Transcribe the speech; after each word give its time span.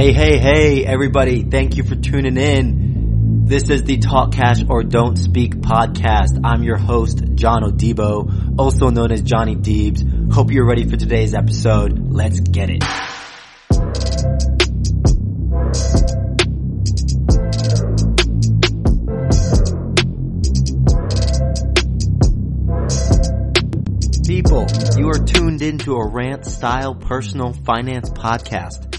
Hey, 0.00 0.14
hey, 0.14 0.38
hey, 0.38 0.86
everybody. 0.86 1.42
Thank 1.42 1.76
you 1.76 1.84
for 1.84 1.94
tuning 1.94 2.38
in. 2.38 3.44
This 3.44 3.68
is 3.68 3.82
the 3.82 3.98
Talk 3.98 4.32
Cash 4.32 4.64
or 4.66 4.82
Don't 4.82 5.18
Speak 5.18 5.56
podcast. 5.56 6.40
I'm 6.42 6.62
your 6.62 6.78
host, 6.78 7.22
John 7.34 7.64
Odibo, 7.64 8.58
also 8.58 8.88
known 8.88 9.12
as 9.12 9.20
Johnny 9.20 9.56
Deebs. 9.56 10.32
Hope 10.32 10.52
you're 10.52 10.66
ready 10.66 10.88
for 10.88 10.96
today's 10.96 11.34
episode. 11.34 11.98
Let's 11.98 12.40
get 12.40 12.70
it. 12.70 12.82
People, 24.26 24.66
you 24.96 25.10
are 25.10 25.26
tuned 25.26 25.60
into 25.60 25.96
a 25.96 26.08
rant 26.08 26.46
style 26.46 26.94
personal 26.94 27.52
finance 27.52 28.08
podcast. 28.08 28.89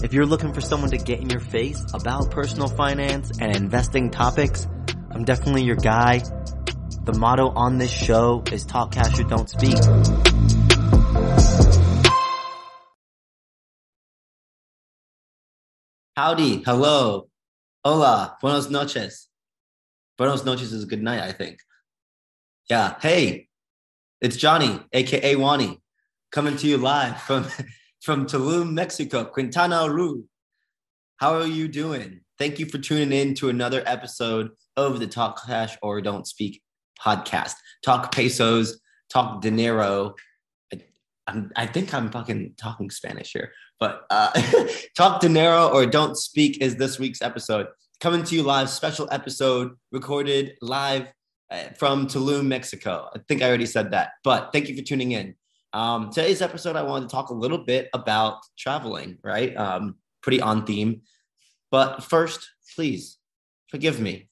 If 0.00 0.14
you're 0.14 0.26
looking 0.26 0.52
for 0.52 0.60
someone 0.60 0.90
to 0.90 0.96
get 0.96 1.18
in 1.18 1.28
your 1.28 1.40
face 1.40 1.84
about 1.92 2.30
personal 2.30 2.68
finance 2.68 3.32
and 3.40 3.54
investing 3.56 4.10
topics, 4.10 4.68
I'm 5.10 5.24
definitely 5.24 5.64
your 5.64 5.74
guy. 5.74 6.22
The 7.04 7.14
motto 7.18 7.48
on 7.48 7.78
this 7.78 7.90
show 7.90 8.44
is 8.52 8.64
talk 8.64 8.92
cash 8.92 9.18
or 9.18 9.24
don't 9.24 9.50
speak. 9.50 9.76
Howdy, 16.16 16.62
hello, 16.62 17.28
hola, 17.84 18.36
buenos 18.40 18.70
noches. 18.70 19.28
Buenos 20.16 20.44
noches 20.44 20.72
is 20.72 20.84
good 20.84 21.02
night, 21.02 21.22
I 21.22 21.32
think. 21.32 21.58
Yeah, 22.70 22.94
hey, 23.00 23.48
it's 24.20 24.36
Johnny, 24.36 24.80
aka 24.92 25.34
Wani, 25.34 25.80
coming 26.30 26.56
to 26.56 26.68
you 26.68 26.76
live 26.78 27.20
from 27.20 27.46
from 28.02 28.26
Tulum, 28.26 28.72
Mexico, 28.72 29.24
Quintana 29.24 29.90
Roo. 29.90 30.24
How 31.16 31.34
are 31.34 31.46
you 31.46 31.68
doing? 31.68 32.20
Thank 32.38 32.58
you 32.58 32.66
for 32.66 32.78
tuning 32.78 33.12
in 33.12 33.34
to 33.36 33.48
another 33.48 33.82
episode 33.86 34.50
of 34.76 35.00
the 35.00 35.06
Talk 35.06 35.44
Cash 35.44 35.76
or 35.82 36.00
Don't 36.00 36.26
Speak 36.26 36.62
podcast. 37.00 37.54
Talk 37.84 38.12
pesos, 38.12 38.80
talk 39.10 39.40
dinero. 39.42 40.14
I, 40.72 40.80
I'm, 41.26 41.50
I 41.56 41.66
think 41.66 41.92
I'm 41.92 42.10
fucking 42.10 42.54
talking 42.56 42.90
Spanish 42.90 43.32
here, 43.32 43.52
but 43.80 44.04
uh, 44.10 44.30
talk 44.96 45.20
dinero 45.20 45.68
or 45.68 45.86
don't 45.86 46.16
speak 46.16 46.62
is 46.62 46.76
this 46.76 46.98
week's 46.98 47.22
episode. 47.22 47.66
Coming 48.00 48.22
to 48.22 48.36
you 48.36 48.44
live, 48.44 48.70
special 48.70 49.08
episode 49.10 49.72
recorded 49.90 50.56
live 50.62 51.08
uh, 51.50 51.70
from 51.76 52.06
Tulum, 52.06 52.46
Mexico. 52.46 53.08
I 53.14 53.18
think 53.26 53.42
I 53.42 53.48
already 53.48 53.66
said 53.66 53.90
that, 53.90 54.10
but 54.22 54.50
thank 54.52 54.68
you 54.68 54.76
for 54.76 54.82
tuning 54.82 55.12
in. 55.12 55.34
Um, 55.72 56.10
today's 56.10 56.40
episode, 56.40 56.76
I 56.76 56.82
wanted 56.82 57.08
to 57.08 57.12
talk 57.12 57.28
a 57.28 57.34
little 57.34 57.58
bit 57.58 57.88
about 57.92 58.38
traveling, 58.56 59.18
right? 59.22 59.54
Um, 59.56 59.96
pretty 60.22 60.40
on 60.40 60.64
theme. 60.64 61.02
But 61.70 62.02
first, 62.02 62.48
please 62.74 63.18
forgive 63.68 64.00
me. 64.00 64.28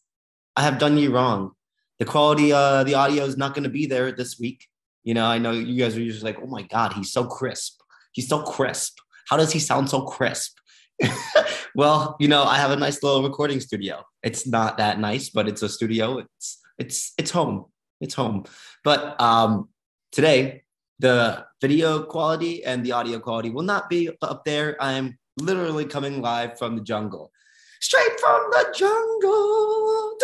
I 0.57 0.62
have 0.62 0.79
done 0.79 0.97
you 0.97 1.12
wrong. 1.12 1.53
The 1.98 2.07
quality, 2.07 2.53
uh, 2.53 2.84
the 2.84 2.95
audio 2.95 3.25
is 3.25 3.37
not 3.37 3.55
going 3.55 3.64
to 3.64 3.70
be 3.70 3.87
there 3.87 4.12
this 4.12 4.39
week. 4.39 4.67
You 5.05 5.14
know, 5.14 5.27
I 5.27 5.39
know 5.39 5.53
you 5.53 5.79
guys 5.79 5.97
are 5.97 6.03
usually 6.03 6.33
like, 6.33 6.42
oh 6.42 6.47
my 6.47 6.62
God, 6.62 6.95
he's 6.95 7.12
so 7.12 7.25
crisp. 7.25 7.81
He's 8.12 8.29
so 8.29 8.42
crisp. 8.42 8.98
How 9.29 9.37
does 9.37 9.53
he 9.53 9.59
sound 9.59 9.91
so 9.91 10.03
crisp? 10.03 10.57
well, 11.75 12.17
you 12.19 12.29
know, 12.29 12.45
I 12.45 12.57
have 12.57 12.70
a 12.70 12.77
nice 12.77 13.03
little 13.03 13.23
recording 13.23 13.61
studio. 13.61 14.03
It's 14.23 14.47
not 14.47 14.79
that 14.79 14.98
nice, 14.98 15.29
but 15.29 15.48
it's 15.48 15.62
a 15.62 15.69
studio. 15.69 16.19
It's 16.19 16.61
it's 16.79 17.12
it's 17.19 17.31
home. 17.31 17.67
It's 18.01 18.14
home. 18.14 18.45
But 18.83 19.20
um, 19.20 19.69
today 20.12 20.64
the 20.98 21.44
video 21.61 22.02
quality 22.02 22.64
and 22.64 22.84
the 22.84 22.92
audio 22.92 23.19
quality 23.19 23.50
will 23.50 23.62
not 23.62 23.89
be 23.89 24.11
up 24.22 24.44
there. 24.44 24.77
I'm 24.80 25.19
literally 25.39 25.84
coming 25.84 26.22
live 26.22 26.58
from 26.58 26.77
the 26.77 26.83
jungle, 26.83 27.30
straight 27.80 28.18
from 28.20 28.51
the 28.51 28.74
jungle. 28.77 30.17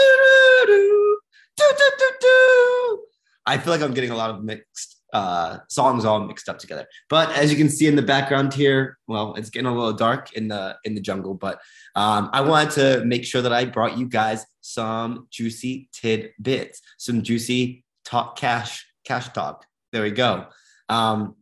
I 3.44 3.58
feel 3.58 3.72
like 3.72 3.82
I'm 3.82 3.92
getting 3.92 4.10
a 4.10 4.16
lot 4.16 4.30
of 4.30 4.42
mixed 4.42 5.02
uh, 5.12 5.58
songs 5.68 6.04
all 6.04 6.20
mixed 6.20 6.48
up 6.48 6.58
together. 6.58 6.86
But 7.10 7.30
as 7.36 7.50
you 7.50 7.56
can 7.56 7.68
see 7.68 7.86
in 7.86 7.96
the 7.96 8.02
background 8.02 8.54
here, 8.54 8.98
well, 9.06 9.34
it's 9.34 9.50
getting 9.50 9.66
a 9.66 9.74
little 9.74 9.92
dark 9.92 10.32
in 10.34 10.48
the 10.48 10.76
in 10.84 10.94
the 10.94 11.00
jungle. 11.00 11.34
But 11.34 11.60
um, 11.94 12.30
I 12.32 12.40
wanted 12.40 12.70
to 12.72 13.04
make 13.04 13.24
sure 13.24 13.42
that 13.42 13.52
I 13.52 13.66
brought 13.66 13.98
you 13.98 14.08
guys 14.08 14.46
some 14.60 15.26
juicy 15.30 15.88
tidbits, 15.92 16.80
some 16.98 17.22
juicy 17.22 17.84
talk 18.04 18.36
cash 18.36 18.86
cash 19.04 19.28
talk. 19.28 19.66
There 19.92 20.02
we 20.02 20.10
go. 20.10 20.46
Um, 20.92 21.36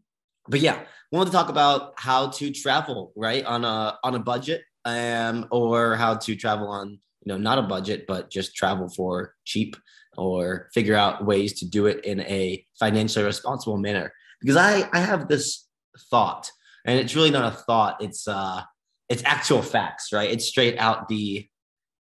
but 0.48 0.60
yeah, 0.60 0.80
wanted 1.12 1.26
to 1.26 1.36
talk 1.36 1.48
about 1.48 1.94
how 1.96 2.28
to 2.28 2.52
travel 2.52 3.12
right 3.16 3.44
on 3.44 3.64
a 3.64 3.98
on 4.04 4.14
a 4.14 4.18
budget, 4.18 4.62
um, 4.84 5.46
or 5.50 5.96
how 5.96 6.14
to 6.14 6.36
travel 6.36 6.68
on 6.68 6.90
you 6.90 7.32
know 7.32 7.38
not 7.38 7.58
a 7.58 7.62
budget, 7.62 8.06
but 8.06 8.30
just 8.30 8.54
travel 8.54 8.88
for 8.88 9.34
cheap, 9.44 9.76
or 10.16 10.68
figure 10.72 10.94
out 10.94 11.24
ways 11.24 11.58
to 11.60 11.66
do 11.66 11.86
it 11.86 12.04
in 12.04 12.20
a 12.20 12.64
financially 12.78 13.24
responsible 13.24 13.78
manner. 13.78 14.12
Because 14.40 14.56
I 14.56 14.88
I 14.92 15.00
have 15.00 15.28
this 15.28 15.66
thought, 16.10 16.50
and 16.86 16.98
it's 16.98 17.16
really 17.16 17.30
not 17.30 17.52
a 17.52 17.56
thought. 17.56 18.02
It's 18.02 18.28
uh 18.28 18.62
it's 19.08 19.24
actual 19.24 19.62
facts, 19.62 20.12
right? 20.12 20.30
It's 20.30 20.46
straight 20.46 20.78
out 20.78 21.08
the 21.08 21.46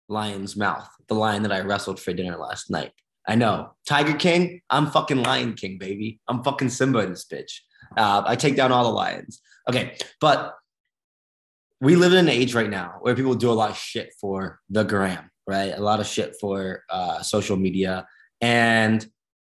lion's 0.08 0.56
mouth, 0.56 0.88
the 1.08 1.14
lion 1.14 1.42
that 1.42 1.52
I 1.52 1.60
wrestled 1.60 2.00
for 2.00 2.14
dinner 2.14 2.38
last 2.38 2.70
night. 2.70 2.92
I 3.26 3.36
know. 3.36 3.72
Tiger 3.86 4.14
King, 4.14 4.60
I'm 4.70 4.90
fucking 4.90 5.22
Lion 5.22 5.54
King, 5.54 5.78
baby. 5.78 6.20
I'm 6.28 6.42
fucking 6.42 6.68
Simba 6.68 7.00
in 7.00 7.10
this 7.10 7.24
bitch. 7.24 7.60
Uh, 7.96 8.22
I 8.26 8.36
take 8.36 8.56
down 8.56 8.72
all 8.72 8.84
the 8.84 8.90
lions. 8.90 9.40
Okay, 9.68 9.96
but 10.20 10.54
we 11.80 11.96
live 11.96 12.12
in 12.12 12.18
an 12.18 12.28
age 12.28 12.54
right 12.54 12.70
now 12.70 12.96
where 13.00 13.14
people 13.14 13.34
do 13.34 13.50
a 13.50 13.52
lot 13.52 13.70
of 13.70 13.76
shit 13.76 14.14
for 14.20 14.60
the 14.70 14.84
gram, 14.84 15.30
right? 15.46 15.72
A 15.76 15.80
lot 15.80 16.00
of 16.00 16.06
shit 16.06 16.34
for 16.40 16.82
uh, 16.90 17.22
social 17.22 17.56
media. 17.56 18.06
And 18.40 19.06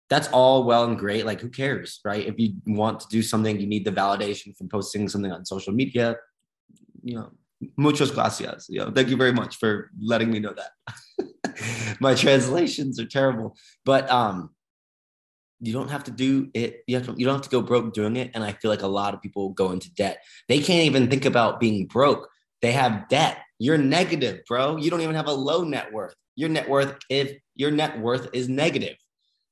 that's 0.08 0.28
all 0.28 0.64
well 0.64 0.84
and 0.84 0.98
great. 0.98 1.26
Like, 1.26 1.40
who 1.40 1.48
cares, 1.48 2.00
right? 2.04 2.26
If 2.26 2.38
you 2.38 2.54
want 2.66 3.00
to 3.00 3.08
do 3.08 3.22
something, 3.22 3.58
you 3.60 3.66
need 3.66 3.84
the 3.84 3.92
validation 3.92 4.56
from 4.56 4.68
posting 4.68 5.08
something 5.08 5.32
on 5.32 5.44
social 5.44 5.72
media. 5.72 6.16
You 7.02 7.16
know, 7.16 7.32
muchas 7.76 8.10
gracias. 8.10 8.66
You 8.68 8.80
know, 8.80 8.90
thank 8.90 9.08
you 9.08 9.16
very 9.16 9.32
much 9.32 9.56
for 9.56 9.90
letting 10.00 10.30
me 10.30 10.38
know 10.38 10.54
that. 10.54 11.26
my 12.00 12.14
translations 12.14 13.00
are 13.00 13.06
terrible, 13.06 13.56
but 13.84 14.10
um, 14.10 14.50
you 15.60 15.72
don't 15.72 15.90
have 15.90 16.04
to 16.04 16.10
do 16.10 16.50
it. 16.54 16.82
You 16.86 16.96
have 16.96 17.06
to, 17.06 17.14
you 17.16 17.24
don't 17.24 17.36
have 17.36 17.44
to 17.44 17.50
go 17.50 17.62
broke 17.62 17.94
doing 17.94 18.16
it. 18.16 18.30
And 18.34 18.44
I 18.44 18.52
feel 18.52 18.70
like 18.70 18.82
a 18.82 18.86
lot 18.86 19.14
of 19.14 19.22
people 19.22 19.50
go 19.50 19.72
into 19.72 19.92
debt. 19.94 20.22
They 20.48 20.60
can't 20.60 20.84
even 20.84 21.08
think 21.08 21.24
about 21.24 21.60
being 21.60 21.86
broke. 21.86 22.28
They 22.62 22.72
have 22.72 23.08
debt. 23.08 23.38
You're 23.58 23.78
negative, 23.78 24.40
bro. 24.46 24.76
You 24.76 24.90
don't 24.90 25.00
even 25.00 25.14
have 25.14 25.28
a 25.28 25.32
low 25.32 25.64
net 25.64 25.92
worth. 25.92 26.14
Your 26.34 26.48
net 26.50 26.68
worth, 26.68 26.96
if 27.08 27.32
your 27.54 27.70
net 27.70 27.98
worth 27.98 28.28
is 28.34 28.48
negative. 28.48 28.96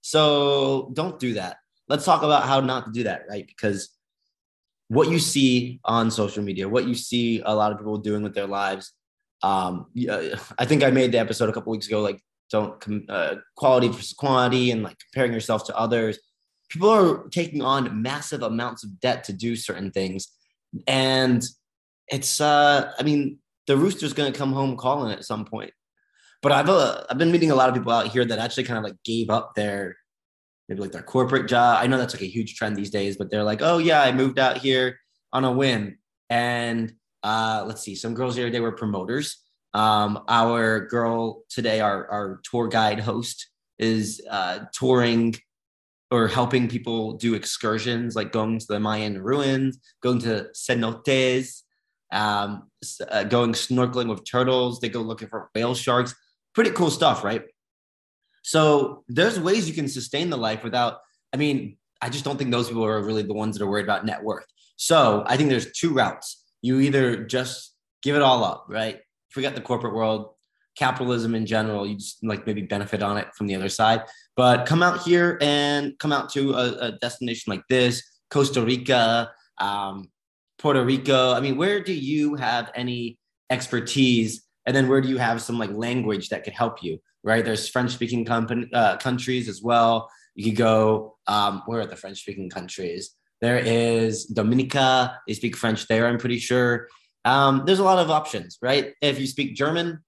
So 0.03 0.91
don't 0.93 1.19
do 1.19 1.35
that. 1.35 1.57
Let's 1.89 2.05
talk 2.05 2.23
about 2.23 2.45
how 2.45 2.61
not 2.61 2.87
to 2.87 2.93
do 2.93 3.05
that, 3.05 3.23
right? 3.29 3.47
Because 3.47 3.91
what 4.89 5.09
you 5.09 5.19
see 5.19 5.81
on 5.85 6.11
social 6.11 6.43
media, 6.43 6.69
what 6.69 6.87
you 6.87 6.95
see 6.95 7.41
a 7.45 7.55
lot 7.55 7.73
of 7.73 7.79
people 7.79 7.99
doing 7.99 8.23
with 8.23 8.35
their 8.35 8.47
lives, 8.47 8.93
um, 9.45 9.87
I 10.59 10.65
think 10.65 10.83
I 10.83 10.91
made 10.91 11.13
the 11.13 11.19
episode 11.19 11.51
a 11.51 11.53
couple 11.53 11.71
weeks 11.71 11.87
ago, 11.87 12.01
like 12.01 12.19
don't 12.51 12.81
com- 12.81 13.05
uh, 13.11 13.37
quality 13.57 13.89
versus 13.89 14.15
quantity 14.15 14.71
and 14.71 14.83
like 14.83 14.97
comparing 14.99 15.35
yourself 15.35 15.67
to 15.67 15.77
others. 15.77 16.19
People 16.71 16.89
are 16.89 17.29
taking 17.29 17.61
on 17.61 18.01
massive 18.01 18.43
amounts 18.43 18.85
of 18.85 18.99
debt 19.01 19.23
to 19.25 19.35
do 19.35 19.55
certain 19.55 19.91
things, 19.91 20.29
and 20.87 21.45
it's 22.09 22.41
uh, 22.41 22.91
I 22.99 23.03
mean, 23.03 23.39
the 23.67 23.77
rooster's 23.77 24.15
going 24.15 24.33
to 24.33 24.39
come 24.39 24.55
home 24.55 24.79
calling 24.79 25.13
at 25.13 25.27
some 25.27 25.45
point. 25.45 25.73
But 26.41 26.53
I've 26.53 26.71
uh, 26.71 27.05
I've 27.11 27.19
been 27.19 27.31
meeting 27.31 27.51
a 27.51 27.55
lot 27.55 27.69
of 27.69 27.75
people 27.75 27.93
out 27.93 28.09
here 28.09 28.25
that 28.25 28.39
actually 28.39 28.65
kind 28.65 28.79
of 28.79 28.85
like 28.85 28.97
gave 29.05 29.29
up 29.29 29.55
their 29.55 29.99
maybe 30.71 30.81
like 30.81 30.93
their 30.93 31.03
corporate 31.03 31.49
job. 31.49 31.83
I 31.83 31.87
know 31.87 31.99
that's 31.99 32.15
like 32.15 32.23
a 32.23 32.27
huge 32.27 32.57
trend 32.57 32.77
these 32.77 32.91
days, 32.91 33.19
but 33.19 33.31
they're 33.31 33.45
like, 33.45 33.61
oh 33.61 33.77
yeah, 33.77 34.01
I 34.01 34.13
moved 34.13 34.39
out 34.39 34.57
here 34.57 34.99
on 35.35 35.45
a 35.45 35.53
whim, 35.53 35.99
and 36.31 36.95
uh, 37.25 37.65
let's 37.67 37.83
see, 37.83 37.95
some 37.95 38.15
girls 38.15 38.37
here 38.37 38.51
they 38.51 38.61
were 38.61 38.73
promoters. 38.73 39.44
Um, 39.75 40.23
our 40.29 40.87
girl 40.87 41.43
today, 41.51 41.81
our, 41.81 42.09
our 42.09 42.41
tour 42.45 42.69
guide 42.69 43.01
host, 43.01 43.49
is 43.79 44.23
uh, 44.31 44.61
touring 44.73 45.35
or 46.11 46.29
helping 46.29 46.69
people 46.69 47.15
do 47.15 47.35
excursions, 47.35 48.15
like 48.15 48.31
going 48.31 48.59
to 48.59 48.67
the 48.69 48.79
Mayan 48.79 49.21
ruins, 49.21 49.79
going 50.01 50.21
to 50.21 50.49
cenotes, 50.55 51.63
um, 52.13 52.71
uh, 53.11 53.25
going 53.25 53.53
snorkeling 53.53 54.09
with 54.09 54.25
turtles. 54.25 54.79
They 54.79 54.89
go 54.89 55.01
looking 55.01 55.29
for 55.29 55.51
whale 55.55 55.75
sharks. 55.75 56.15
Pretty 56.55 56.71
cool 56.71 56.91
stuff, 56.91 57.25
right? 57.25 57.43
So 58.43 59.03
there's 59.09 59.41
ways 59.41 59.69
you 59.69 59.75
can 59.75 59.89
sustain 59.89 60.31
the 60.31 60.37
life 60.37 60.63
without. 60.63 60.99
I 61.33 61.37
mean, 61.37 61.79
I 62.01 62.11
just 62.11 62.25
don't 62.25 62.37
think 62.37 62.53
those 62.53 62.69
people 62.69 62.85
are 62.85 63.03
really 63.03 63.23
the 63.23 63.35
ones 63.35 63.59
that 63.59 63.65
are 63.65 63.69
worried 63.69 63.85
about 63.85 64.07
net 64.07 64.23
worth. 64.23 64.47
So 64.77 65.25
I 65.27 65.37
think 65.37 65.49
there's 65.49 65.73
two 65.73 65.93
routes 65.93 66.45
you 66.65 66.81
either 66.81 67.25
just 67.25 67.75
give 68.03 68.17
it 68.17 68.23
all 68.23 68.43
up, 68.43 68.65
right? 68.71 69.01
Forget 69.35 69.57
the 69.57 69.61
corporate 69.61 69.95
world, 69.95 70.31
capitalism 70.79 71.35
in 71.35 71.45
general. 71.45 71.85
You 71.85 71.97
just 71.97 72.25
like 72.25 72.47
maybe 72.47 72.63
benefit 72.63 73.03
on 73.03 73.19
it 73.19 73.27
from 73.35 73.49
the 73.49 73.57
other 73.57 73.69
side. 73.69 74.03
But 74.37 74.65
come 74.65 74.81
out 74.81 75.03
here 75.03 75.39
and 75.41 75.99
come 75.99 76.13
out 76.13 76.31
to 76.35 76.53
a, 76.53 76.73
a 76.87 76.93
destination 76.93 77.51
like 77.51 77.63
this, 77.69 78.01
Costa 78.31 78.63
Rica, 78.63 79.33
um, 79.59 80.09
Puerto 80.59 80.85
Rico. 80.85 81.33
I 81.33 81.41
mean, 81.41 81.57
where 81.57 81.83
do 81.83 81.93
you 81.93 82.37
have 82.37 82.71
any 82.77 83.19
expertise, 83.51 84.45
and 84.67 84.75
then 84.75 84.89
where 84.89 85.01
do 85.01 85.09
you 85.09 85.19
have 85.19 85.43
some 85.43 85.59
like 85.59 85.73
language 85.73 86.29
that 86.29 86.45
could 86.45 86.53
help 86.53 86.83
you, 86.83 87.01
right? 87.25 87.45
There's 87.45 87.69
French 87.69 87.91
speaking 87.91 88.25
company 88.25 88.69
uh, 88.73 88.97
countries 88.99 89.49
as 89.49 89.63
well. 89.63 90.09
You 90.37 90.45
could 90.45 90.57
go, 90.57 91.17
um, 91.27 91.63
where 91.67 91.81
are 91.81 91.87
the 91.87 91.97
French 91.97 92.21
speaking 92.21 92.51
countries? 92.51 93.11
There 93.41 93.59
is 93.59 94.27
Dominica. 94.27 95.21
They 95.27 95.35
speak 95.35 95.57
French 95.57 95.87
there, 95.89 96.07
I'm 96.07 96.19
pretty 96.19 96.39
sure. 96.39 96.89
Um, 97.25 97.63
there's 97.65 97.79
a 97.79 97.85
lot 97.85 97.99
of 97.99 98.11
options, 98.11 98.59
right? 98.61 98.95
If 99.01 99.19
you 99.19 99.27
speak 99.27 99.55
German, 99.55 100.01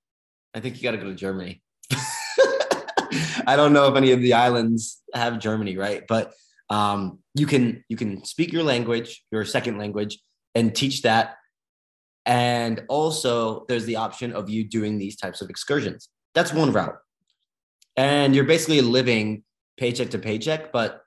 I 0.55 0.61
think 0.61 0.77
you 0.77 0.83
got 0.83 0.93
to 0.93 0.99
go 0.99 1.05
to 1.05 1.15
Germany. 1.15 1.63
I 3.47 3.57
don't 3.57 3.73
know 3.73 3.89
if 3.89 3.97
any 3.97 4.13
of 4.13 4.21
the 4.21 4.35
islands 4.35 5.03
have 5.15 5.39
Germany, 5.39 5.77
right? 5.77 6.05
But 6.07 6.33
um, 6.69 7.21
you 7.35 7.47
can 7.47 7.85
you 7.89 7.97
can 7.97 8.25
speak 8.25 8.53
your 8.53 8.63
language, 8.63 9.25
your 9.31 9.45
second 9.45 9.79
language, 9.79 10.19
and 10.55 10.75
teach 10.75 11.03
that. 11.03 11.37
And 12.25 12.85
also, 12.89 13.65
there's 13.69 13.85
the 13.85 13.97
option 13.97 14.33
of 14.33 14.51
you 14.51 14.65
doing 14.65 14.99
these 14.99 15.17
types 15.17 15.41
of 15.41 15.49
excursions. 15.49 16.09
That's 16.35 16.53
one 16.53 16.73
route, 16.73 16.97
and 17.97 18.35
you're 18.35 18.45
basically 18.45 18.81
living 18.81 19.45
paycheck 19.77 20.11
to 20.11 20.19
paycheck. 20.19 20.73
But 20.73 21.03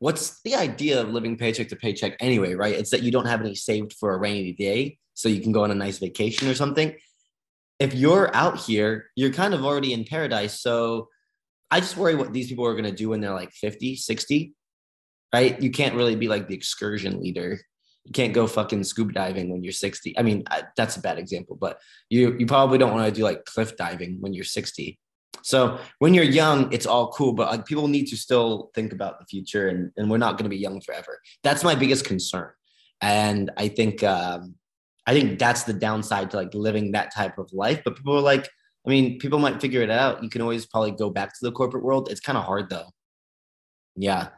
what's 0.00 0.40
the 0.42 0.56
idea 0.56 1.00
of 1.00 1.10
living 1.10 1.36
paycheck 1.36 1.68
to 1.68 1.76
paycheck 1.76 2.16
anyway, 2.20 2.54
right? 2.54 2.74
It's 2.74 2.90
that 2.90 3.02
you 3.02 3.12
don't 3.12 3.26
have 3.26 3.40
any 3.40 3.54
saved 3.54 3.92
for 3.92 4.14
a 4.14 4.18
rainy 4.18 4.52
day, 4.52 4.98
so 5.14 5.28
you 5.28 5.40
can 5.40 5.52
go 5.52 5.62
on 5.62 5.70
a 5.70 5.74
nice 5.74 5.98
vacation 5.98 6.48
or 6.48 6.54
something. 6.54 6.96
If 7.78 7.94
you're 7.94 8.34
out 8.34 8.58
here, 8.58 9.06
you're 9.14 9.32
kind 9.32 9.54
of 9.54 9.64
already 9.64 9.92
in 9.92 10.04
paradise. 10.04 10.60
So 10.60 11.08
I 11.70 11.80
just 11.80 11.96
worry 11.96 12.14
what 12.14 12.32
these 12.32 12.48
people 12.48 12.66
are 12.66 12.72
going 12.72 12.84
to 12.84 12.92
do 12.92 13.10
when 13.10 13.20
they're 13.20 13.34
like 13.34 13.52
50, 13.52 13.96
60, 13.96 14.54
right? 15.32 15.60
You 15.60 15.70
can't 15.70 15.94
really 15.94 16.16
be 16.16 16.28
like 16.28 16.48
the 16.48 16.54
excursion 16.54 17.20
leader. 17.20 17.60
You 18.04 18.12
can't 18.12 18.32
go 18.32 18.46
fucking 18.46 18.84
scuba 18.84 19.12
diving 19.12 19.50
when 19.50 19.62
you're 19.62 19.72
60. 19.72 20.18
I 20.18 20.22
mean, 20.22 20.44
I, 20.50 20.64
that's 20.76 20.96
a 20.96 21.00
bad 21.00 21.18
example, 21.18 21.56
but 21.56 21.78
you 22.08 22.36
you 22.38 22.46
probably 22.46 22.78
don't 22.78 22.92
want 22.92 23.06
to 23.06 23.12
do 23.12 23.22
like 23.22 23.44
cliff 23.44 23.76
diving 23.76 24.16
when 24.20 24.32
you're 24.32 24.44
60. 24.44 24.98
So 25.42 25.78
when 25.98 26.14
you're 26.14 26.24
young, 26.24 26.72
it's 26.72 26.86
all 26.86 27.12
cool, 27.12 27.32
but 27.32 27.50
like 27.50 27.66
people 27.66 27.88
need 27.88 28.06
to 28.08 28.16
still 28.16 28.70
think 28.74 28.92
about 28.92 29.18
the 29.18 29.26
future, 29.26 29.68
and 29.68 29.90
and 29.96 30.10
we're 30.10 30.18
not 30.18 30.32
going 30.32 30.44
to 30.44 30.50
be 30.50 30.58
young 30.58 30.80
forever. 30.80 31.18
That's 31.42 31.64
my 31.64 31.74
biggest 31.74 32.04
concern, 32.04 32.50
and 33.00 33.50
I 33.56 33.68
think 33.68 34.02
um, 34.02 34.56
I 35.06 35.12
think 35.12 35.38
that's 35.38 35.64
the 35.64 35.72
downside 35.72 36.30
to 36.30 36.36
like 36.36 36.54
living 36.54 36.92
that 36.92 37.14
type 37.14 37.38
of 37.38 37.52
life. 37.52 37.80
But 37.84 37.96
people 37.96 38.16
are 38.16 38.22
like, 38.22 38.48
I 38.86 38.90
mean, 38.90 39.18
people 39.18 39.38
might 39.38 39.60
figure 39.60 39.82
it 39.82 39.90
out. 39.90 40.22
You 40.22 40.30
can 40.30 40.42
always 40.42 40.66
probably 40.66 40.92
go 40.92 41.10
back 41.10 41.30
to 41.30 41.38
the 41.42 41.52
corporate 41.52 41.84
world. 41.84 42.08
It's 42.10 42.20
kind 42.20 42.38
of 42.38 42.44
hard 42.44 42.70
though. 42.70 42.88
Yeah. 43.96 44.28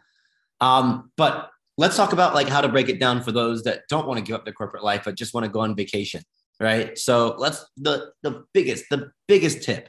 Um, 0.60 1.10
but 1.16 1.50
let's 1.78 1.96
talk 1.96 2.12
about 2.12 2.34
like 2.34 2.48
how 2.48 2.60
to 2.60 2.68
break 2.68 2.88
it 2.88 3.00
down 3.00 3.22
for 3.22 3.32
those 3.32 3.64
that 3.64 3.82
don't 3.88 4.06
want 4.06 4.18
to 4.18 4.24
give 4.24 4.34
up 4.34 4.44
their 4.44 4.54
corporate 4.54 4.84
life 4.84 5.02
but 5.04 5.16
just 5.16 5.34
want 5.34 5.44
to 5.44 5.50
go 5.50 5.60
on 5.60 5.74
vacation. 5.76 6.22
Right. 6.60 6.96
So 6.96 7.34
let's 7.38 7.64
the 7.76 8.12
the 8.22 8.44
biggest, 8.54 8.84
the 8.90 9.10
biggest 9.26 9.62
tip. 9.62 9.88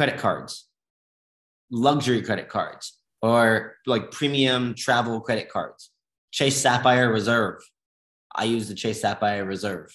Credit 0.00 0.18
cards, 0.18 0.66
luxury 1.70 2.22
credit 2.22 2.48
cards, 2.48 2.96
or 3.20 3.74
like 3.84 4.10
premium 4.10 4.74
travel 4.74 5.20
credit 5.20 5.50
cards. 5.50 5.90
Chase 6.32 6.56
Sapphire 6.56 7.12
Reserve. 7.12 7.60
I 8.34 8.44
use 8.44 8.66
the 8.66 8.74
Chase 8.74 9.02
Sapphire 9.02 9.44
Reserve. 9.44 9.94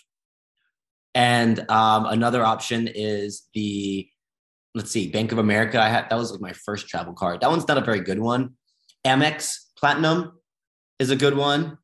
And 1.16 1.60
um, 1.72 2.06
another 2.06 2.46
option 2.46 2.88
is 2.88 3.48
the 3.56 4.08
let's 4.76 4.92
see, 4.92 5.10
Bank 5.10 5.32
of 5.32 5.40
America. 5.40 5.82
I 5.82 5.90
had 5.90 6.08
that 6.12 6.20
was 6.20 6.32
like 6.32 6.40
my 6.40 6.54
first 6.54 6.88
travel 6.88 7.14
card. 7.14 7.42
That 7.42 7.50
one's 7.50 7.68
not 7.68 7.80
a 7.80 7.82
very 7.82 8.02
good 8.02 8.20
one. 8.20 8.58
Amex 9.08 9.56
Platinum 9.76 10.34
is 11.00 11.10
a 11.10 11.16
good 11.16 11.36
one. 11.36 11.80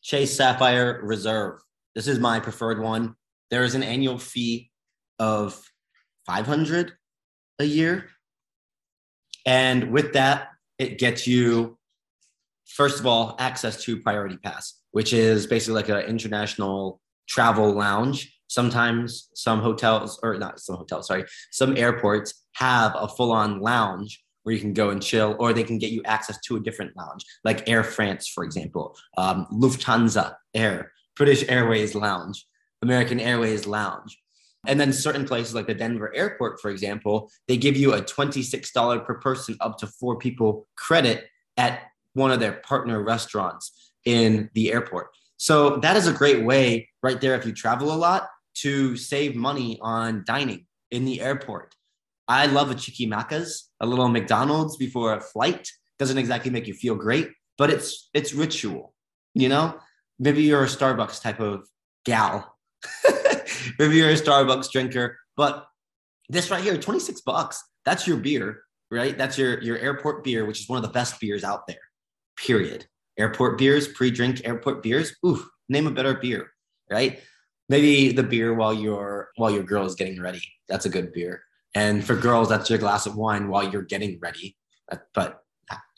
Chase 0.00 0.36
Sapphire 0.36 1.00
Reserve. 1.02 1.58
This 1.96 2.06
is 2.06 2.20
my 2.20 2.38
preferred 2.38 2.80
one. 2.80 3.16
There 3.50 3.64
is 3.64 3.74
an 3.74 3.82
annual 3.82 4.16
fee 4.16 4.70
of 5.18 5.60
500 6.26 6.92
a 7.58 7.64
year. 7.64 8.06
And 9.46 9.92
with 9.92 10.14
that, 10.14 10.48
it 10.78 10.98
gets 10.98 11.26
you, 11.26 11.78
first 12.66 12.98
of 13.00 13.06
all, 13.06 13.36
access 13.38 13.82
to 13.84 14.00
Priority 14.00 14.38
Pass, 14.38 14.80
which 14.92 15.12
is 15.12 15.46
basically 15.46 15.74
like 15.74 15.88
an 15.88 16.08
international 16.08 17.00
travel 17.28 17.72
lounge. 17.72 18.30
Sometimes 18.48 19.30
some 19.34 19.60
hotels, 19.60 20.20
or 20.22 20.36
not 20.38 20.60
some 20.60 20.76
hotels, 20.76 21.08
sorry, 21.08 21.24
some 21.50 21.76
airports 21.76 22.46
have 22.54 22.94
a 22.96 23.08
full 23.08 23.32
on 23.32 23.60
lounge 23.60 24.22
where 24.42 24.54
you 24.54 24.60
can 24.60 24.74
go 24.74 24.90
and 24.90 25.02
chill, 25.02 25.34
or 25.38 25.52
they 25.52 25.64
can 25.64 25.78
get 25.78 25.90
you 25.90 26.02
access 26.04 26.38
to 26.40 26.56
a 26.56 26.60
different 26.60 26.94
lounge, 26.96 27.24
like 27.44 27.68
Air 27.68 27.82
France, 27.82 28.28
for 28.28 28.44
example, 28.44 28.96
um, 29.16 29.46
Lufthansa 29.50 30.34
Air, 30.52 30.92
British 31.16 31.48
Airways 31.48 31.94
Lounge, 31.94 32.46
American 32.82 33.18
Airways 33.18 33.66
Lounge. 33.66 34.18
And 34.66 34.78
then 34.80 34.92
certain 34.92 35.24
places 35.24 35.54
like 35.54 35.66
the 35.66 35.74
Denver 35.74 36.14
airport, 36.14 36.60
for 36.60 36.70
example, 36.70 37.30
they 37.48 37.56
give 37.56 37.76
you 37.76 37.94
a 37.94 38.02
$26 38.02 39.04
per 39.04 39.14
person 39.14 39.56
up 39.60 39.78
to 39.78 39.86
four 39.86 40.16
people 40.18 40.66
credit 40.76 41.26
at 41.56 41.82
one 42.14 42.30
of 42.30 42.40
their 42.40 42.52
partner 42.52 43.02
restaurants 43.02 43.92
in 44.04 44.50
the 44.54 44.72
airport. 44.72 45.08
So 45.36 45.76
that 45.78 45.96
is 45.96 46.06
a 46.06 46.12
great 46.12 46.44
way 46.44 46.88
right 47.02 47.20
there 47.20 47.34
if 47.34 47.44
you 47.44 47.52
travel 47.52 47.92
a 47.92 47.96
lot 47.96 48.28
to 48.54 48.96
save 48.96 49.34
money 49.34 49.78
on 49.82 50.24
dining 50.26 50.66
in 50.90 51.04
the 51.04 51.20
airport. 51.20 51.74
I 52.28 52.46
love 52.46 52.70
a 52.70 52.74
Chiquimacas, 52.74 53.64
a 53.80 53.86
little 53.86 54.08
McDonald's 54.08 54.76
before 54.76 55.14
a 55.14 55.20
flight. 55.20 55.70
Doesn't 55.98 56.18
exactly 56.18 56.50
make 56.50 56.66
you 56.66 56.74
feel 56.74 56.94
great, 56.94 57.30
but 57.58 57.70
it's 57.70 58.08
it's 58.14 58.32
ritual. 58.32 58.94
You 59.34 59.48
know, 59.48 59.78
maybe 60.18 60.42
you're 60.42 60.64
a 60.64 60.68
Starbucks 60.68 61.20
type 61.20 61.40
of 61.40 61.68
gal. 62.04 62.56
maybe 63.78 63.96
you're 63.96 64.10
a 64.10 64.14
Starbucks 64.14 64.70
drinker, 64.70 65.18
but 65.36 65.66
this 66.28 66.50
right 66.50 66.62
here, 66.62 66.76
26 66.76 67.20
bucks. 67.22 67.62
That's 67.84 68.06
your 68.06 68.16
beer, 68.16 68.62
right? 68.90 69.16
That's 69.16 69.36
your 69.36 69.62
your 69.62 69.78
airport 69.78 70.24
beer, 70.24 70.46
which 70.46 70.60
is 70.60 70.68
one 70.68 70.78
of 70.78 70.82
the 70.82 70.92
best 70.92 71.20
beers 71.20 71.44
out 71.44 71.66
there. 71.66 71.76
Period 72.36 72.86
airport 73.18 73.58
beers, 73.58 73.88
pre-drink 73.88 74.42
airport 74.44 74.82
beers. 74.82 75.14
Ooh, 75.24 75.44
name 75.68 75.86
a 75.86 75.90
better 75.90 76.14
beer, 76.14 76.50
right? 76.90 77.20
Maybe 77.68 78.12
the 78.12 78.22
beer 78.22 78.54
while 78.54 78.74
your 78.74 79.30
while 79.36 79.50
your 79.50 79.62
girl 79.62 79.86
is 79.86 79.94
getting 79.94 80.20
ready. 80.20 80.42
That's 80.68 80.86
a 80.86 80.90
good 80.90 81.12
beer. 81.12 81.42
And 81.74 82.04
for 82.04 82.14
girls, 82.14 82.48
that's 82.48 82.70
your 82.70 82.78
glass 82.78 83.06
of 83.06 83.16
wine 83.16 83.48
while 83.48 83.68
you're 83.68 83.82
getting 83.82 84.18
ready. 84.20 84.56
But 85.14 85.40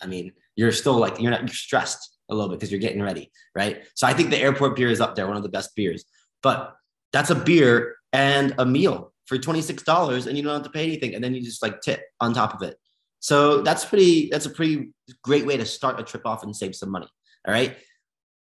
I 0.01 0.07
mean, 0.07 0.33
you're 0.55 0.73
still 0.73 0.97
like 0.97 1.21
you're 1.21 1.31
not 1.31 1.43
you're 1.43 1.49
stressed 1.49 2.19
a 2.29 2.35
little 2.35 2.49
bit 2.49 2.61
because 2.61 2.71
you're 2.71 2.81
getting 2.81 3.03
ready, 3.03 3.31
right? 3.55 3.85
So 3.95 4.07
I 4.07 4.15
think 4.15 4.31
the 4.31 4.39
airport 4.39 4.77
beer 4.77 4.89
is 4.89 5.01
up 5.01 5.17
there, 5.17 5.27
one 5.27 5.37
of 5.37 5.43
the 5.43 5.49
best 5.49 5.75
beers. 5.75 6.05
But 6.43 6.75
that's 7.13 7.31
a 7.31 7.35
beer 7.35 7.97
and 8.13 8.55
a 8.59 8.67
meal 8.67 9.13
for 9.27 9.37
$26 9.37 10.27
and 10.27 10.37
you 10.37 10.43
don't 10.43 10.53
have 10.53 10.63
to 10.63 10.71
pay 10.71 10.85
anything. 10.85 11.15
And 11.15 11.23
then 11.23 11.35
you 11.35 11.43
just 11.43 11.63
like 11.63 11.81
tip 11.81 12.03
on 12.21 12.33
top 12.33 12.55
of 12.55 12.63
it. 12.63 12.77
So 13.21 13.63
that's 13.63 13.85
pretty, 13.85 14.29
that's 14.31 14.47
a 14.47 14.51
pretty 14.51 14.93
great 15.23 15.47
way 15.47 15.57
to 15.57 15.65
start 15.65 15.99
a 15.99 16.03
trip 16.03 16.27
off 16.27 16.43
and 16.43 16.55
save 16.55 16.75
some 16.75 16.91
money. 16.91 17.09
All 17.47 17.53
right. 17.53 17.77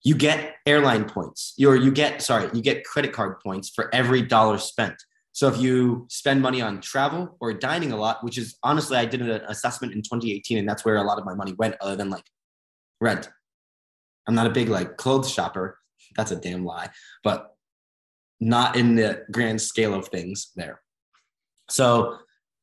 You 0.04 0.16
get 0.16 0.56
airline 0.66 1.06
points, 1.06 1.54
or 1.64 1.76
you 1.76 1.92
get, 1.92 2.24
sorry, 2.24 2.50
you 2.54 2.62
get 2.64 2.84
credit 2.86 3.14
card 3.14 3.40
points 3.40 3.70
for 3.70 3.94
every 3.94 4.24
dollar 4.24 4.58
spent. 4.58 4.96
So 5.32 5.48
if 5.48 5.62
you 5.62 6.08
spend 6.10 6.42
money 6.42 6.62
on 6.62 6.82
travel 6.82 7.38
or 7.40 7.54
dining 7.54 7.92
a 7.92 7.98
lot, 7.98 8.24
which 8.24 8.40
is 8.40 8.58
honestly, 8.64 8.98
I 8.98 9.06
did 9.06 9.22
an 9.22 9.42
assessment 9.48 9.94
in 9.94 10.02
2018, 10.02 10.58
and 10.58 10.68
that's 10.68 10.84
where 10.84 10.96
a 10.96 11.04
lot 11.04 11.20
of 11.20 11.26
my 11.26 11.36
money 11.36 11.54
went, 11.54 11.76
other 11.80 11.96
than 11.96 12.10
like 12.10 12.26
rent. 13.00 13.30
I'm 14.28 14.36
not 14.36 14.48
a 14.48 14.52
big 14.52 14.70
like 14.70 14.98
clothes 14.98 15.32
shopper. 15.32 15.78
That's 16.18 16.32
a 16.32 16.36
damn 16.36 16.66
lie, 16.66 16.90
but 17.24 17.56
not 18.42 18.76
in 18.76 18.96
the 18.96 19.24
grand 19.32 19.62
scale 19.62 19.94
of 19.94 20.08
things 20.08 20.52
there. 20.56 20.82
So 21.70 22.18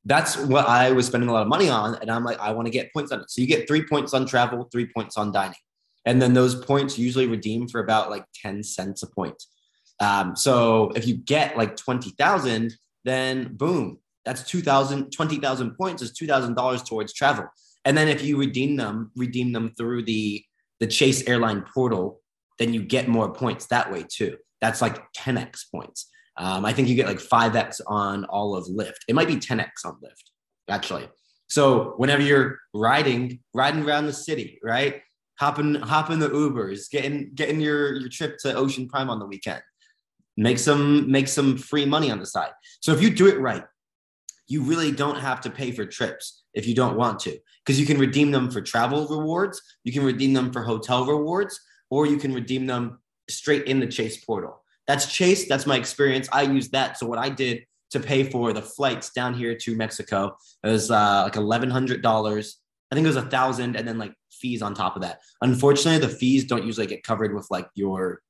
that's 0.04 0.36
what 0.36 0.68
I 0.68 0.90
was 0.90 1.06
spending 1.06 1.30
a 1.30 1.32
lot 1.32 1.42
of 1.42 1.48
money 1.48 1.68
on. 1.68 1.94
And 1.96 2.10
I'm 2.10 2.24
like, 2.24 2.38
I 2.40 2.52
want 2.52 2.66
to 2.66 2.72
get 2.72 2.92
points 2.92 3.12
on 3.12 3.20
it. 3.20 3.30
So 3.30 3.40
you 3.40 3.46
get 3.46 3.68
three 3.68 3.86
points 3.86 4.12
on 4.12 4.26
travel, 4.26 4.68
three 4.70 4.86
points 4.92 5.16
on 5.16 5.32
dining. 5.32 5.56
And 6.04 6.20
then 6.20 6.34
those 6.34 6.54
points 6.64 6.98
usually 6.98 7.26
redeem 7.26 7.68
for 7.68 7.80
about 7.80 8.10
like 8.10 8.24
10 8.42 8.62
cents 8.62 9.02
a 9.02 9.06
point. 9.06 9.40
Um, 10.00 10.34
so 10.36 10.90
if 10.96 11.06
you 11.06 11.16
get 11.16 11.56
like 11.56 11.76
20,000, 11.76 12.74
then 13.04 13.54
boom, 13.54 13.98
that's 14.24 14.42
2,000, 14.44 15.10
20,000 15.10 15.76
points 15.76 16.02
is 16.02 16.12
$2,000 16.12 16.86
towards 16.86 17.12
travel. 17.12 17.46
And 17.84 17.96
then 17.96 18.08
if 18.08 18.22
you 18.22 18.36
redeem 18.36 18.76
them, 18.76 19.12
redeem 19.16 19.52
them 19.52 19.72
through 19.76 20.04
the, 20.04 20.44
the 20.80 20.86
Chase 20.86 21.26
airline 21.28 21.64
portal, 21.72 22.20
then 22.58 22.74
you 22.74 22.82
get 22.82 23.08
more 23.08 23.32
points 23.32 23.66
that 23.66 23.92
way 23.92 24.04
too. 24.08 24.36
That's 24.60 24.82
like 24.82 25.00
10x 25.16 25.70
points. 25.72 26.08
Um, 26.36 26.64
I 26.64 26.72
think 26.72 26.88
you 26.88 26.94
get 26.94 27.06
like 27.06 27.18
5x 27.18 27.80
on 27.86 28.24
all 28.26 28.54
of 28.54 28.66
Lyft. 28.66 29.00
It 29.08 29.14
might 29.14 29.26
be 29.26 29.36
10x 29.36 29.84
on 29.84 29.94
Lyft, 29.94 30.30
actually. 30.68 31.08
So 31.48 31.94
whenever 31.96 32.22
you're 32.22 32.58
riding, 32.74 33.40
riding 33.54 33.84
around 33.84 34.06
the 34.06 34.12
city, 34.12 34.58
right? 34.62 35.02
Hopping, 35.40 35.74
hopping 35.74 36.18
the 36.18 36.28
Ubers, 36.28 36.90
getting 36.90 37.30
getting 37.34 37.60
your 37.60 37.94
your 37.94 38.08
trip 38.08 38.38
to 38.38 38.54
Ocean 38.54 38.88
Prime 38.88 39.08
on 39.08 39.18
the 39.18 39.26
weekend. 39.26 39.62
Make 40.36 40.58
some 40.58 41.10
make 41.10 41.28
some 41.28 41.56
free 41.56 41.86
money 41.86 42.10
on 42.10 42.18
the 42.18 42.26
side. 42.26 42.50
So 42.80 42.92
if 42.92 43.00
you 43.00 43.10
do 43.10 43.28
it 43.28 43.38
right, 43.38 43.64
you 44.48 44.62
really 44.62 44.90
don't 44.90 45.18
have 45.18 45.40
to 45.42 45.50
pay 45.50 45.70
for 45.70 45.84
trips 45.84 46.42
if 46.54 46.66
you 46.66 46.74
don't 46.74 46.96
want 46.96 47.20
to, 47.20 47.38
because 47.64 47.78
you 47.78 47.86
can 47.86 47.98
redeem 47.98 48.32
them 48.32 48.50
for 48.50 48.60
travel 48.60 49.06
rewards, 49.06 49.60
you 49.84 49.92
can 49.92 50.04
redeem 50.04 50.32
them 50.32 50.52
for 50.52 50.62
hotel 50.62 51.06
rewards, 51.06 51.60
or 51.90 52.06
you 52.06 52.16
can 52.16 52.34
redeem 52.34 52.66
them 52.66 52.98
straight 53.28 53.66
in 53.66 53.80
the 53.80 53.86
Chase 53.86 54.24
portal. 54.24 54.62
that's 54.86 55.12
Chase. 55.12 55.48
That's 55.48 55.66
my 55.66 55.76
experience. 55.76 56.28
I 56.32 56.42
use 56.42 56.70
that. 56.70 56.98
So 56.98 57.06
what 57.06 57.18
I 57.18 57.28
did 57.28 57.64
to 57.90 58.00
pay 58.00 58.22
for 58.24 58.52
the 58.52 58.62
flights 58.62 59.10
down 59.10 59.34
here 59.34 59.54
to 59.54 59.74
Mexico 59.74 60.36
it 60.62 60.68
was 60.68 60.90
uh, 60.90 61.22
like 61.24 61.36
eleven 61.36 61.70
hundred 61.70 62.02
dollars. 62.02 62.58
I 62.90 62.94
think 62.94 63.04
it 63.04 63.08
was 63.08 63.16
a 63.16 63.22
thousand, 63.22 63.76
and 63.76 63.86
then 63.86 63.98
like 63.98 64.14
fees 64.32 64.62
on 64.62 64.74
top 64.74 64.96
of 64.96 65.02
that. 65.02 65.20
Unfortunately, 65.42 66.00
the 66.00 66.12
fees 66.12 66.44
don't 66.44 66.64
usually 66.64 66.86
get 66.86 67.02
covered 67.02 67.34
with 67.34 67.46
like 67.50 67.68
your 67.74 68.20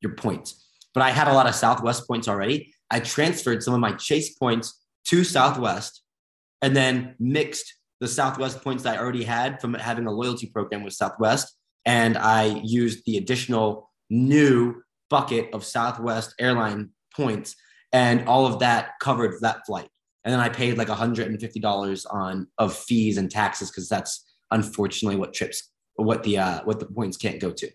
your 0.00 0.14
points. 0.14 0.64
But 0.94 1.02
I 1.02 1.10
had 1.10 1.28
a 1.28 1.32
lot 1.32 1.46
of 1.46 1.54
Southwest 1.54 2.06
points 2.08 2.28
already. 2.28 2.72
I 2.90 3.00
transferred 3.00 3.62
some 3.62 3.74
of 3.74 3.80
my 3.80 3.92
Chase 3.92 4.34
points 4.34 4.84
to 5.06 5.24
Southwest, 5.24 6.02
and 6.62 6.74
then 6.74 7.14
mixed 7.18 7.74
the 8.00 8.08
Southwest 8.08 8.62
points 8.62 8.82
that 8.84 8.96
I 8.96 9.00
already 9.00 9.24
had 9.24 9.60
from 9.60 9.74
having 9.74 10.06
a 10.06 10.12
loyalty 10.12 10.46
program 10.46 10.82
with 10.84 10.94
Southwest, 10.94 11.56
and 11.84 12.16
I 12.16 12.60
used 12.64 13.04
the 13.06 13.18
additional 13.18 13.87
new 14.10 14.82
bucket 15.10 15.52
of 15.52 15.64
Southwest 15.64 16.34
airline 16.38 16.90
points, 17.14 17.56
and 17.92 18.28
all 18.28 18.46
of 18.46 18.58
that 18.60 18.92
covered 19.00 19.40
that 19.40 19.64
flight. 19.66 19.88
And 20.24 20.32
then 20.32 20.40
I 20.40 20.48
paid 20.48 20.76
like 20.76 20.88
$150 20.88 22.06
on 22.10 22.46
of 22.58 22.76
fees 22.76 23.16
and 23.16 23.30
taxes 23.30 23.70
because 23.70 23.88
that's 23.88 24.24
unfortunately 24.50 25.16
what 25.16 25.32
trips 25.32 25.70
what 25.98 26.22
the 26.22 26.38
uh, 26.38 26.60
what 26.64 26.80
the 26.80 26.86
points 26.86 27.16
can't 27.16 27.40
go 27.40 27.50
to. 27.50 27.68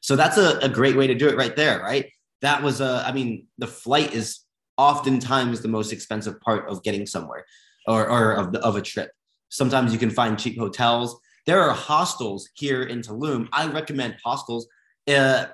So 0.00 0.14
that's 0.14 0.38
a, 0.38 0.58
a 0.58 0.68
great 0.68 0.96
way 0.96 1.06
to 1.06 1.14
do 1.14 1.28
it 1.28 1.36
right 1.36 1.54
there, 1.56 1.80
right? 1.80 2.10
That 2.42 2.62
was 2.62 2.80
a, 2.80 3.02
I 3.04 3.12
mean, 3.12 3.46
the 3.58 3.66
flight 3.66 4.14
is 4.14 4.40
oftentimes 4.76 5.60
the 5.60 5.68
most 5.68 5.92
expensive 5.92 6.40
part 6.40 6.68
of 6.68 6.82
getting 6.84 7.06
somewhere 7.06 7.44
or, 7.88 8.08
or 8.08 8.34
of, 8.34 8.52
the, 8.52 8.60
of 8.60 8.76
a 8.76 8.82
trip. 8.82 9.10
Sometimes 9.48 9.92
you 9.92 9.98
can 9.98 10.10
find 10.10 10.38
cheap 10.38 10.58
hotels. 10.58 11.18
There 11.46 11.60
are 11.60 11.72
hostels 11.72 12.48
here 12.54 12.84
in 12.84 13.00
Tulum. 13.00 13.48
I 13.52 13.66
recommend 13.66 14.16
hostels. 14.24 14.68
Uh, 15.08 15.46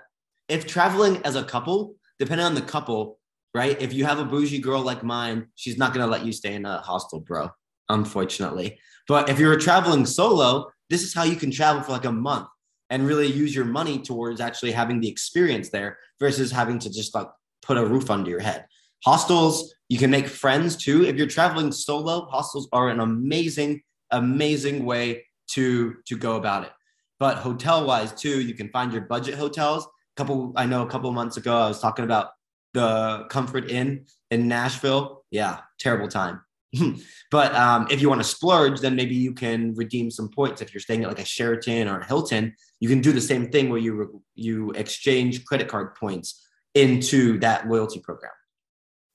if 0.48 0.66
traveling 0.66 1.18
as 1.24 1.36
a 1.36 1.44
couple, 1.44 1.96
depending 2.18 2.46
on 2.46 2.54
the 2.54 2.62
couple, 2.62 3.18
right? 3.54 3.80
If 3.80 3.92
you 3.92 4.04
have 4.04 4.18
a 4.18 4.24
bougie 4.24 4.58
girl 4.58 4.82
like 4.82 5.02
mine, 5.02 5.48
she's 5.54 5.78
not 5.78 5.92
to 5.94 6.06
let 6.06 6.24
you 6.24 6.32
stay 6.32 6.54
in 6.54 6.64
a 6.64 6.78
hostel, 6.78 7.20
bro, 7.20 7.50
unfortunately. 7.88 8.78
But 9.08 9.28
if 9.28 9.38
you're 9.38 9.58
traveling 9.58 10.06
solo, 10.06 10.70
this 10.88 11.02
is 11.02 11.14
how 11.14 11.24
you 11.24 11.36
can 11.36 11.50
travel 11.50 11.82
for 11.82 11.92
like 11.92 12.04
a 12.04 12.12
month 12.12 12.48
and 12.90 13.06
really 13.06 13.26
use 13.26 13.54
your 13.54 13.64
money 13.64 13.98
towards 13.98 14.40
actually 14.40 14.72
having 14.72 15.00
the 15.00 15.08
experience 15.08 15.70
there 15.70 15.98
versus 16.20 16.50
having 16.50 16.78
to 16.78 16.90
just 16.90 17.14
like 17.14 17.28
put 17.62 17.78
a 17.78 17.84
roof 17.84 18.10
under 18.10 18.30
your 18.30 18.40
head. 18.40 18.66
Hostels, 19.04 19.74
you 19.88 19.98
can 19.98 20.10
make 20.10 20.28
friends 20.28 20.76
too. 20.76 21.04
If 21.04 21.16
you're 21.16 21.26
traveling 21.26 21.72
solo, 21.72 22.26
hostels 22.26 22.68
are 22.72 22.88
an 22.88 23.00
amazing, 23.00 23.82
amazing 24.10 24.84
way 24.84 25.24
to 25.52 25.96
to 26.06 26.16
go 26.16 26.36
about 26.36 26.64
it. 26.64 26.72
But 27.22 27.36
hotel 27.36 27.86
wise 27.86 28.12
too, 28.12 28.40
you 28.40 28.52
can 28.52 28.68
find 28.70 28.92
your 28.92 29.02
budget 29.02 29.36
hotels. 29.36 29.84
A 29.84 29.88
couple, 30.16 30.52
I 30.56 30.66
know 30.66 30.82
a 30.82 30.88
couple 30.88 31.12
months 31.12 31.36
ago, 31.36 31.56
I 31.56 31.68
was 31.68 31.78
talking 31.78 32.04
about 32.04 32.30
the 32.74 33.26
Comfort 33.30 33.70
Inn 33.70 34.06
in 34.32 34.48
Nashville. 34.48 35.24
Yeah, 35.30 35.60
terrible 35.78 36.08
time. 36.08 36.40
but 37.30 37.54
um, 37.54 37.86
if 37.92 38.02
you 38.02 38.08
want 38.08 38.20
to 38.22 38.26
splurge, 38.26 38.80
then 38.80 38.96
maybe 38.96 39.14
you 39.14 39.34
can 39.34 39.72
redeem 39.76 40.10
some 40.10 40.30
points. 40.30 40.60
If 40.62 40.74
you're 40.74 40.80
staying 40.80 41.04
at 41.04 41.10
like 41.10 41.20
a 41.20 41.24
Sheraton 41.24 41.86
or 41.86 42.00
a 42.00 42.04
Hilton, 42.04 42.56
you 42.80 42.88
can 42.88 43.00
do 43.00 43.12
the 43.12 43.20
same 43.20 43.52
thing 43.52 43.70
where 43.70 43.78
you 43.78 44.20
you 44.34 44.72
exchange 44.72 45.44
credit 45.44 45.68
card 45.68 45.94
points 45.94 46.44
into 46.74 47.38
that 47.38 47.68
loyalty 47.68 48.00
program. 48.00 48.32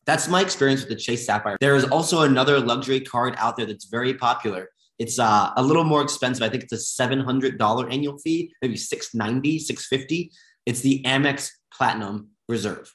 That's 0.05 0.29
my 0.29 0.41
experience 0.41 0.79
with 0.79 0.91
the 0.91 0.95
Chase 0.95 1.25
Sapphire. 1.25 1.57
There 1.59 1.75
is 1.75 1.83
also 1.83 2.21
another 2.21 2.61
luxury 2.61 3.01
card 3.01 3.35
out 3.37 3.57
there 3.57 3.65
that's 3.65 3.89
very 3.89 4.13
popular. 4.13 4.69
It's 4.99 5.19
uh, 5.19 5.51
a 5.55 5.63
little 5.63 5.83
more 5.83 6.01
expensive. 6.01 6.43
I 6.43 6.49
think 6.49 6.63
it's 6.63 6.73
a 6.73 7.03
$700 7.03 7.93
annual 7.93 8.17
fee, 8.17 8.53
maybe 8.61 8.77
690, 8.77 9.59
650. 9.59 10.31
It's 10.65 10.81
the 10.81 11.03
Amex 11.03 11.51
Platinum 11.73 12.29
Reserve. 12.49 12.93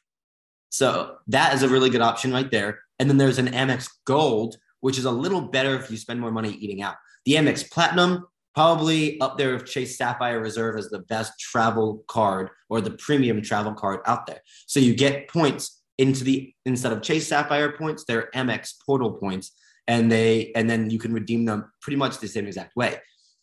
So 0.70 1.16
that 1.28 1.54
is 1.54 1.62
a 1.62 1.68
really 1.68 1.90
good 1.90 2.00
option 2.00 2.32
right 2.32 2.50
there. 2.50 2.80
And 2.98 3.08
then 3.08 3.18
there's 3.18 3.38
an 3.38 3.48
Amex 3.48 3.88
Gold, 4.06 4.56
which 4.80 4.98
is 4.98 5.04
a 5.04 5.10
little 5.10 5.42
better 5.42 5.76
if 5.76 5.90
you 5.90 5.96
spend 5.96 6.20
more 6.20 6.32
money 6.32 6.52
eating 6.52 6.82
out. 6.82 6.96
The 7.24 7.34
Amex 7.34 7.70
Platinum, 7.70 8.26
probably 8.54 9.20
up 9.20 9.38
there 9.38 9.52
with 9.52 9.66
Chase 9.66 9.96
Sapphire 9.96 10.40
Reserve 10.40 10.78
as 10.78 10.88
the 10.88 11.00
best 11.00 11.38
travel 11.38 12.04
card 12.08 12.50
or 12.68 12.80
the 12.80 12.90
premium 12.92 13.42
travel 13.42 13.74
card 13.74 14.00
out 14.06 14.26
there. 14.26 14.40
So 14.66 14.80
you 14.80 14.94
get 14.94 15.28
points 15.28 15.82
into 15.98 16.24
the 16.24 16.54
instead 16.64 16.92
of 16.92 17.02
Chase 17.02 17.28
Sapphire 17.28 17.72
points, 17.72 18.04
they're 18.04 18.30
Amex 18.34 18.74
portal 18.84 19.12
points, 19.12 19.52
and 19.88 20.10
they 20.10 20.52
and 20.54 20.68
then 20.68 20.90
you 20.90 20.98
can 20.98 21.12
redeem 21.12 21.44
them 21.44 21.70
pretty 21.80 21.96
much 21.96 22.18
the 22.18 22.28
same 22.28 22.46
exact 22.46 22.76
way. 22.76 22.96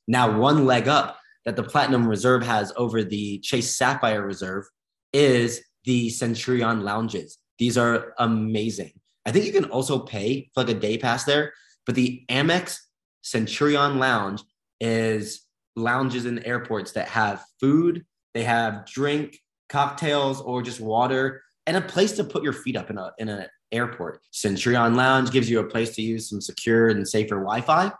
Now, 0.07 0.39
one 0.39 0.65
leg 0.65 0.87
up 0.87 1.19
that 1.45 1.55
the 1.55 1.63
Platinum 1.63 2.07
Reserve 2.07 2.43
has 2.43 2.73
over 2.75 3.03
the 3.03 3.39
Chase 3.39 3.75
Sapphire 3.75 4.25
Reserve 4.25 4.65
is 5.13 5.61
the 5.83 6.09
Centurion 6.09 6.81
lounges. 6.81 7.37
These 7.57 7.77
are 7.77 8.13
amazing. 8.19 8.91
I 9.25 9.31
think 9.31 9.45
you 9.45 9.51
can 9.51 9.65
also 9.65 9.99
pay 9.99 10.49
for 10.53 10.63
like 10.63 10.75
a 10.75 10.79
day 10.79 10.97
pass 10.97 11.25
there, 11.25 11.53
but 11.85 11.95
the 11.95 12.23
Amex 12.29 12.77
Centurion 13.21 13.99
Lounge 13.99 14.41
is 14.79 15.45
lounges 15.75 16.25
in 16.25 16.43
airports 16.45 16.93
that 16.93 17.07
have 17.07 17.43
food, 17.59 18.05
they 18.33 18.43
have 18.43 18.85
drink, 18.85 19.37
cocktails, 19.69 20.41
or 20.41 20.61
just 20.61 20.79
water 20.79 21.41
and 21.69 21.77
a 21.77 21.81
place 21.81 22.13
to 22.13 22.23
put 22.23 22.43
your 22.43 22.53
feet 22.53 22.75
up 22.75 22.89
in 22.89 22.97
a 22.97 23.11
in 23.19 23.29
an 23.29 23.45
airport. 23.71 24.21
Centurion 24.31 24.95
Lounge 24.95 25.31
gives 25.31 25.49
you 25.49 25.59
a 25.59 25.63
place 25.63 25.95
to 25.95 26.01
use 26.01 26.29
some 26.29 26.41
secure 26.41 26.89
and 26.89 27.07
safer 27.07 27.35
Wi-Fi, 27.35 27.91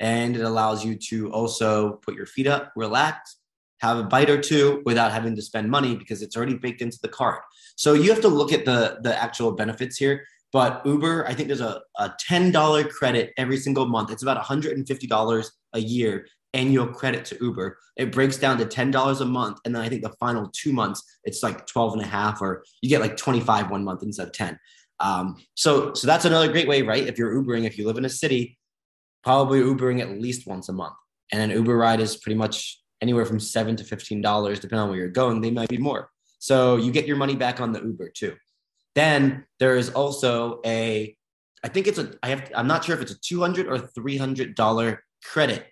and 0.00 0.36
it 0.36 0.42
allows 0.42 0.84
you 0.84 0.96
to 0.96 1.30
also 1.32 1.94
put 2.04 2.14
your 2.14 2.26
feet 2.26 2.46
up, 2.46 2.72
relax, 2.76 3.36
have 3.80 3.98
a 3.98 4.02
bite 4.04 4.30
or 4.30 4.40
two 4.40 4.82
without 4.84 5.12
having 5.12 5.36
to 5.36 5.42
spend 5.42 5.70
money 5.70 5.94
because 5.96 6.22
it's 6.22 6.36
already 6.36 6.54
baked 6.54 6.80
into 6.80 6.98
the 7.02 7.08
card. 7.08 7.40
So 7.76 7.92
you 7.92 8.10
have 8.10 8.22
to 8.22 8.28
look 8.28 8.52
at 8.52 8.64
the 8.64 8.98
the 9.02 9.20
actual 9.20 9.52
benefits 9.52 9.96
here. 9.96 10.24
But 10.52 10.86
Uber, 10.86 11.26
I 11.26 11.34
think 11.34 11.48
there's 11.48 11.60
a, 11.60 11.82
a 11.98 12.14
$10 12.30 12.88
credit 12.90 13.32
every 13.36 13.56
single 13.56 13.86
month. 13.86 14.12
It's 14.12 14.22
about 14.22 14.40
$150 14.40 15.50
a 15.72 15.78
year 15.80 16.26
annual 16.54 16.86
credit 16.86 17.24
to 17.26 17.38
Uber. 17.40 17.76
It 17.96 18.12
breaks 18.12 18.38
down 18.38 18.58
to 18.58 18.64
$10 18.64 19.20
a 19.20 19.24
month. 19.24 19.58
And 19.64 19.74
then 19.74 19.82
I 19.82 19.88
think 19.88 20.02
the 20.02 20.14
final 20.20 20.48
two 20.52 20.72
months, 20.72 21.02
it's 21.24 21.42
like 21.42 21.66
12 21.66 21.94
and 21.94 22.02
a 22.02 22.06
half, 22.06 22.40
or 22.40 22.64
you 22.80 22.88
get 22.88 23.00
like 23.00 23.16
25 23.16 23.70
one 23.70 23.84
month 23.84 24.04
instead 24.04 24.28
of 24.28 24.32
10. 24.32 24.56
Um, 25.00 25.36
so, 25.54 25.92
so 25.94 26.06
that's 26.06 26.24
another 26.24 26.50
great 26.50 26.68
way, 26.68 26.82
right? 26.82 27.06
If 27.06 27.18
you're 27.18 27.34
Ubering, 27.34 27.64
if 27.64 27.76
you 27.78 27.86
live 27.86 27.98
in 27.98 28.04
a 28.04 28.10
city, 28.10 28.58
probably 29.22 29.60
Ubering 29.60 30.00
at 30.00 30.20
least 30.20 30.46
once 30.46 30.68
a 30.68 30.72
month. 30.72 30.94
And 31.32 31.42
an 31.42 31.56
Uber 31.56 31.76
ride 31.76 32.00
is 32.00 32.16
pretty 32.16 32.36
much 32.36 32.80
anywhere 33.00 33.24
from 33.24 33.40
seven 33.40 33.76
to 33.76 33.84
$15, 33.84 34.60
depending 34.60 34.78
on 34.78 34.88
where 34.88 34.98
you're 34.98 35.08
going. 35.08 35.40
They 35.40 35.50
might 35.50 35.68
be 35.68 35.78
more. 35.78 36.10
So 36.38 36.76
you 36.76 36.92
get 36.92 37.06
your 37.06 37.16
money 37.16 37.34
back 37.34 37.60
on 37.60 37.72
the 37.72 37.82
Uber 37.82 38.10
too. 38.10 38.34
Then 38.94 39.44
there 39.58 39.76
is 39.76 39.90
also 39.90 40.60
a, 40.64 41.16
I 41.64 41.68
think 41.68 41.86
it's 41.86 41.98
a, 41.98 42.14
I 42.22 42.28
have, 42.28 42.52
I'm 42.54 42.66
not 42.66 42.84
sure 42.84 42.94
if 42.94 43.02
it's 43.02 43.12
a 43.12 43.20
200 43.20 43.66
or 43.66 43.78
$300 43.78 44.98
credit 45.24 45.66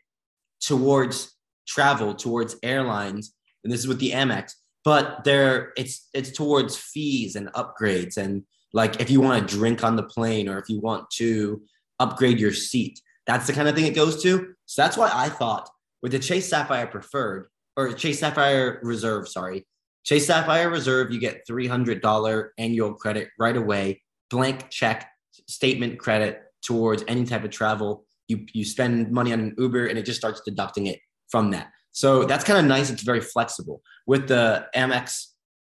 towards 0.60 1.36
travel, 1.66 2.14
towards 2.14 2.56
airlines, 2.62 3.34
and 3.62 3.72
this 3.72 3.80
is 3.80 3.88
with 3.88 4.00
the 4.00 4.12
Amex, 4.12 4.52
but 4.84 5.24
there 5.24 5.72
it's 5.76 6.08
it's 6.12 6.32
towards 6.32 6.76
fees 6.76 7.36
and 7.36 7.48
upgrades 7.52 8.16
and 8.16 8.42
like 8.72 9.00
if 9.00 9.10
you 9.10 9.20
want 9.20 9.48
to 9.48 9.56
drink 9.56 9.84
on 9.84 9.96
the 9.96 10.02
plane 10.02 10.48
or 10.48 10.58
if 10.58 10.68
you 10.68 10.80
want 10.80 11.10
to 11.12 11.62
upgrade 11.98 12.38
your 12.38 12.52
seat, 12.52 13.00
that's 13.26 13.46
the 13.46 13.52
kind 13.52 13.68
of 13.68 13.74
thing 13.74 13.86
it 13.86 13.94
goes 13.94 14.22
to. 14.22 14.54
So 14.66 14.82
that's 14.82 14.96
why 14.96 15.10
I 15.12 15.28
thought 15.28 15.68
with 16.02 16.12
the 16.12 16.18
Chase 16.18 16.48
Sapphire 16.48 16.86
Preferred 16.86 17.48
or 17.76 17.92
Chase 17.92 18.20
Sapphire 18.20 18.80
Reserve, 18.82 19.28
sorry, 19.28 19.66
Chase 20.04 20.26
Sapphire 20.26 20.68
Reserve, 20.68 21.12
you 21.12 21.20
get 21.20 21.46
$300 21.48 22.48
annual 22.58 22.94
credit 22.94 23.28
right 23.38 23.56
away, 23.56 24.02
blank 24.30 24.68
check 24.70 25.08
statement 25.48 25.98
credit 25.98 26.42
towards 26.62 27.04
any 27.08 27.24
type 27.24 27.44
of 27.44 27.50
travel 27.50 28.04
you 28.32 28.46
you 28.52 28.64
spend 28.64 29.10
money 29.10 29.32
on 29.32 29.40
an 29.40 29.54
Uber 29.58 29.86
and 29.86 29.98
it 29.98 30.04
just 30.04 30.18
starts 30.18 30.40
deducting 30.44 30.86
it 30.86 31.00
from 31.28 31.50
that. 31.50 31.68
So 31.92 32.24
that's 32.24 32.44
kind 32.44 32.58
of 32.58 32.64
nice. 32.64 32.90
It's 32.90 33.02
very 33.02 33.20
flexible 33.20 33.82
with 34.06 34.28
the 34.28 34.66
Amex 34.74 35.26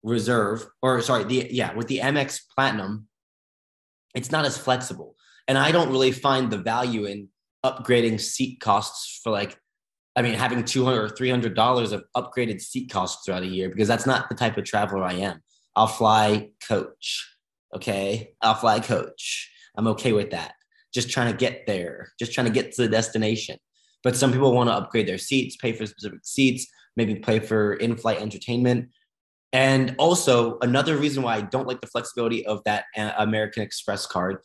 Reserve, 0.03 0.67
or 0.83 1.01
sorry, 1.03 1.25
the 1.25 1.49
yeah, 1.51 1.75
with 1.75 1.89
the 1.89 1.99
Amex 1.99 2.41
Platinum, 2.55 3.09
it's 4.15 4.31
not 4.31 4.45
as 4.45 4.57
flexible, 4.57 5.17
and 5.47 5.59
I 5.59 5.73
don't 5.73 5.91
really 5.91 6.13
find 6.13 6.51
the 6.51 6.59
value 6.59 7.05
in 7.05 7.29
upgrading 7.67 8.21
seat 8.21 8.61
costs 8.61 9.21
for 9.23 9.31
like, 9.31 9.59
I 10.15 10.23
mean, 10.23 10.35
having 10.35 10.65
two 10.65 10.85
hundred 10.85 11.03
or 11.03 11.09
three 11.09 11.31
hundred 11.31 11.55
dollars 11.55 11.93
of 11.93 12.05
upgraded 12.17 12.61
seat 12.61 12.91
costs 12.91 13.25
throughout 13.25 13.43
a 13.43 13.47
year 13.47 13.69
because 13.69 13.89
that's 13.89 14.07
not 14.07 14.29
the 14.29 14.35
type 14.35 14.57
of 14.57 14.65
traveler 14.65 15.03
I 15.03 15.15
am. 15.15 15.43
I'll 15.75 15.87
fly 15.87 16.51
coach. 16.67 17.29
Okay, 17.75 18.35
I'll 18.41 18.55
fly 18.55 18.81
coach. 18.81 19.51
I'm 19.77 19.89
okay 19.89 20.13
with 20.13 20.31
that 20.31 20.55
just 20.93 21.11
trying 21.11 21.31
to 21.31 21.37
get 21.37 21.67
there, 21.67 22.13
just 22.19 22.33
trying 22.33 22.47
to 22.47 22.53
get 22.53 22.73
to 22.73 22.83
the 22.83 22.89
destination. 22.89 23.57
But 24.03 24.17
some 24.17 24.33
people 24.33 24.53
want 24.53 24.69
to 24.69 24.75
upgrade 24.75 25.07
their 25.07 25.19
seats, 25.19 25.57
pay 25.57 25.73
for 25.73 25.87
specific 25.87 26.21
seats, 26.23 26.67
maybe 26.97 27.17
pay 27.17 27.41
for 27.41 27.75
in 27.75 27.97
flight 27.97 28.21
entertainment. 28.21 28.91
And 29.53 29.95
also, 29.99 30.59
another 30.61 30.97
reason 30.97 31.23
why 31.23 31.37
I 31.37 31.41
don't 31.41 31.67
like 31.67 31.81
the 31.81 31.87
flexibility 31.87 32.45
of 32.45 32.63
that 32.65 32.85
American 32.97 33.63
Express 33.63 34.07
card, 34.07 34.39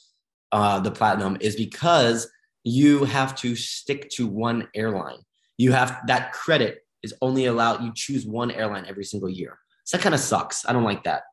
uh, 0.52 0.80
the 0.80 0.92
Platinum, 0.92 1.38
is 1.42 1.56
because 1.56 2.32
you 2.64 3.04
have 3.04 3.36
to 3.36 3.56
stick 3.56 4.10
to 4.12 4.26
one 4.28 4.70
airline. 4.74 5.20
You 5.58 5.74
have 5.74 6.00
that 6.08 6.32
credit 6.32 6.80
is 7.04 7.14
only 7.22 7.46
allowed, 7.46 7.84
you 7.84 7.92
choose 7.94 8.26
one 8.26 8.50
airline 8.50 8.86
every 8.88 9.04
single 9.04 9.30
year. 9.30 9.60
So 9.84 9.98
that 9.98 10.04
kind 10.04 10.16
of 10.16 10.22
sucks. 10.22 10.66
I 10.66 10.72
don't 10.72 10.84
like 10.86 11.04
that. 11.04 11.24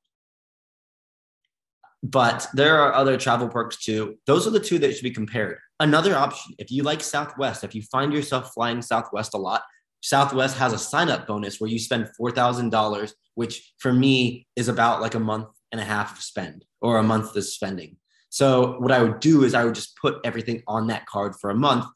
but 2.03 2.47
there 2.55 2.79
are 2.81 2.95
other 2.95 3.17
travel 3.17 3.49
perks 3.49 3.77
too. 3.77 4.17
Those 4.27 4.47
are 4.47 4.51
the 4.51 4.61
two 4.61 4.79
that 4.79 4.95
should 4.95 5.03
be 5.03 5.11
compared. 5.11 5.59
Another 5.81 6.17
option, 6.17 6.55
if 6.59 6.71
you 6.71 6.83
like 6.83 7.03
Southwest, 7.03 7.63
if 7.65 7.75
you 7.75 7.83
find 7.83 8.13
yourself 8.13 8.53
flying 8.55 8.81
Southwest 8.83 9.35
a 9.35 9.39
lot, 9.39 9.63
Southwest 10.01 10.57
has 10.57 10.73
a 10.73 10.79
sign 10.79 11.11
up 11.11 11.27
bonus 11.27 11.61
where 11.61 11.71
you 11.71 11.79
spend 11.79 12.09
$4,000, 12.21 13.13
which 13.35 13.73
for 13.79 13.93
me 13.93 14.47
is 14.57 14.69
about 14.69 15.01
like 15.01 15.15
a 15.15 15.21
month 15.21 15.49
and 15.73 15.81
a 15.81 15.85
half 15.85 16.17
of 16.17 16.23
spend 16.23 16.65
or 16.81 16.99
a 16.99 17.03
month 17.03 17.37
of 17.37 17.45
spending. 17.45 17.97
So 18.31 18.79
what 18.79 18.93
I 18.93 19.03
would 19.03 19.21
do 19.21 19.45
is 19.45 19.55
I 19.55 19.65
would 19.65 19.75
just 19.75 19.97
put 19.97 20.19
everything 20.25 20.63
on 20.67 20.87
that 20.87 21.07
card 21.07 21.35
for 21.41 21.51
a 21.51 21.55
month, 21.55 21.87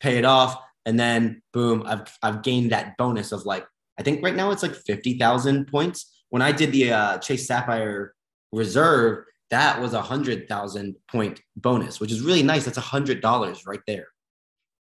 pay 0.00 0.18
it 0.18 0.24
off, 0.24 0.60
and 0.84 0.98
then 0.98 1.42
boom, 1.52 1.82
I've 1.86 2.06
I've 2.22 2.42
gained 2.42 2.72
that 2.72 2.96
bonus 2.98 3.32
of 3.32 3.46
like 3.46 3.66
I 3.98 4.02
think 4.02 4.22
right 4.22 4.34
now 4.34 4.50
it's 4.50 4.62
like 4.62 4.74
fifty 4.74 5.18
thousand 5.18 5.66
points. 5.66 6.10
When 6.30 6.42
I 6.42 6.52
did 6.52 6.72
the 6.72 6.92
uh, 6.92 7.18
Chase 7.18 7.46
Sapphire 7.46 8.14
Reserve, 8.52 9.24
that 9.50 9.80
was 9.80 9.94
a 9.94 10.02
hundred 10.02 10.48
thousand 10.48 10.96
point 11.08 11.40
bonus, 11.56 12.00
which 12.00 12.12
is 12.12 12.20
really 12.20 12.42
nice. 12.42 12.64
That's 12.64 12.76
a 12.76 12.82
hundred 12.82 13.22
dollars 13.22 13.64
right 13.66 13.80
there, 13.86 14.08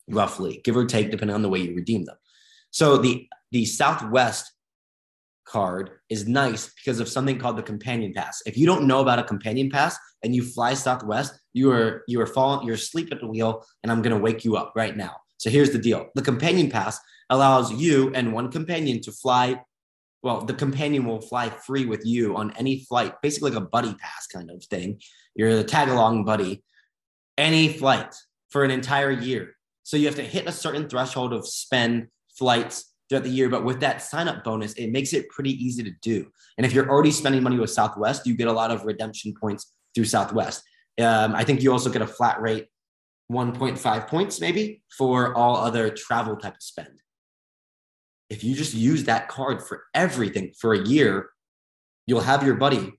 roughly, 0.09 0.61
give 0.63 0.75
or 0.75 0.85
take, 0.85 1.11
depending 1.11 1.35
on 1.35 1.43
the 1.43 1.49
way 1.49 1.59
you 1.59 1.75
redeem 1.75 2.05
them. 2.05 2.17
So 2.74 2.98
the 2.98 3.27
the 3.51 3.65
Southwest 3.65 4.51
card 5.46 5.92
is 6.10 6.27
nice 6.27 6.72
because 6.74 7.00
of 7.00 7.08
something 7.08 7.38
called 7.38 7.56
the 7.56 7.63
companion 7.63 8.13
pass. 8.13 8.42
If 8.48 8.58
you 8.58 8.65
don't 8.65 8.88
know 8.88 9.00
about 9.00 9.20
a 9.20 9.24
companion 9.24 9.70
pass 9.70 9.96
and 10.24 10.36
you 10.36 10.44
fly 10.44 10.74
Southwest, 10.74 11.39
you 11.53 11.72
are 11.72 12.03
you 12.08 12.20
are 12.20 12.25
falling, 12.25 12.65
you're 12.65 12.75
asleep 12.75 13.10
at 13.12 13.20
the 13.20 13.27
wheel, 13.27 13.63
and 13.84 13.92
I'm 13.92 14.01
gonna 14.01 14.18
wake 14.18 14.44
you 14.44 14.58
up 14.58 14.74
right 14.75 14.98
now. 14.98 15.15
So 15.38 15.51
here's 15.51 15.70
the 15.70 15.77
deal: 15.77 16.08
the 16.15 16.24
companion 16.24 16.70
pass 16.70 17.00
allows 17.30 17.72
you 17.72 18.12
and 18.15 18.34
one 18.34 18.51
companion 18.51 19.01
to 19.01 19.12
fly. 19.12 19.62
Well, 20.24 20.42
the 20.42 20.53
companion 20.56 21.06
will 21.06 21.22
fly 21.22 21.50
free 21.50 21.86
with 21.86 22.03
you 22.06 22.36
on 22.36 22.56
any 22.58 22.86
flight, 22.86 23.13
basically 23.22 23.51
like 23.51 23.62
a 23.62 23.65
buddy 23.65 23.94
pass 23.94 24.25
kind 24.25 24.50
of 24.50 24.63
thing. 24.63 25.00
You're 25.36 25.56
the 25.56 25.63
tag 25.63 25.89
along 25.89 26.25
buddy, 26.25 26.63
any 27.38 27.72
flight 27.72 28.15
for 28.50 28.63
an 28.63 28.72
entire 28.72 29.12
year. 29.12 29.56
So 29.84 29.98
you 29.98 30.08
have 30.08 30.15
to 30.15 30.24
hit 30.24 30.48
a 30.48 30.51
certain 30.51 30.89
threshold 30.89 31.34
of 31.34 31.48
spend 31.48 32.08
flights 32.37 32.93
throughout 33.09 33.23
the 33.23 33.29
year. 33.29 33.49
But 33.49 33.63
with 33.63 33.79
that 33.81 34.01
sign 34.01 34.27
up 34.27 34.43
bonus, 34.43 34.73
it 34.73 34.91
makes 34.91 35.13
it 35.13 35.29
pretty 35.29 35.51
easy 35.51 35.83
to 35.83 35.91
do. 36.01 36.27
And 36.57 36.65
if 36.65 36.73
you're 36.73 36.89
already 36.89 37.11
spending 37.11 37.43
money 37.43 37.59
with 37.59 37.69
Southwest, 37.69 38.25
you 38.25 38.35
get 38.35 38.47
a 38.47 38.53
lot 38.53 38.71
of 38.71 38.85
redemption 38.85 39.33
points 39.39 39.71
through 39.93 40.05
Southwest. 40.05 40.63
Um, 40.99 41.35
I 41.35 41.43
think 41.43 41.61
you 41.61 41.71
also 41.71 41.89
get 41.89 42.01
a 42.01 42.07
flat 42.07 42.41
rate 42.41 42.67
1.5 43.31 44.07
points 44.07 44.39
maybe 44.39 44.83
for 44.95 45.35
all 45.35 45.55
other 45.57 45.89
travel 45.89 46.35
type 46.35 46.55
of 46.55 46.61
spend. 46.61 47.01
If 48.29 48.43
you 48.43 48.55
just 48.55 48.73
use 48.73 49.05
that 49.05 49.27
card 49.27 49.63
for 49.63 49.83
everything 49.93 50.53
for 50.59 50.73
a 50.73 50.85
year, 50.85 51.29
you'll 52.05 52.21
have 52.21 52.43
your 52.43 52.55
buddy 52.55 52.93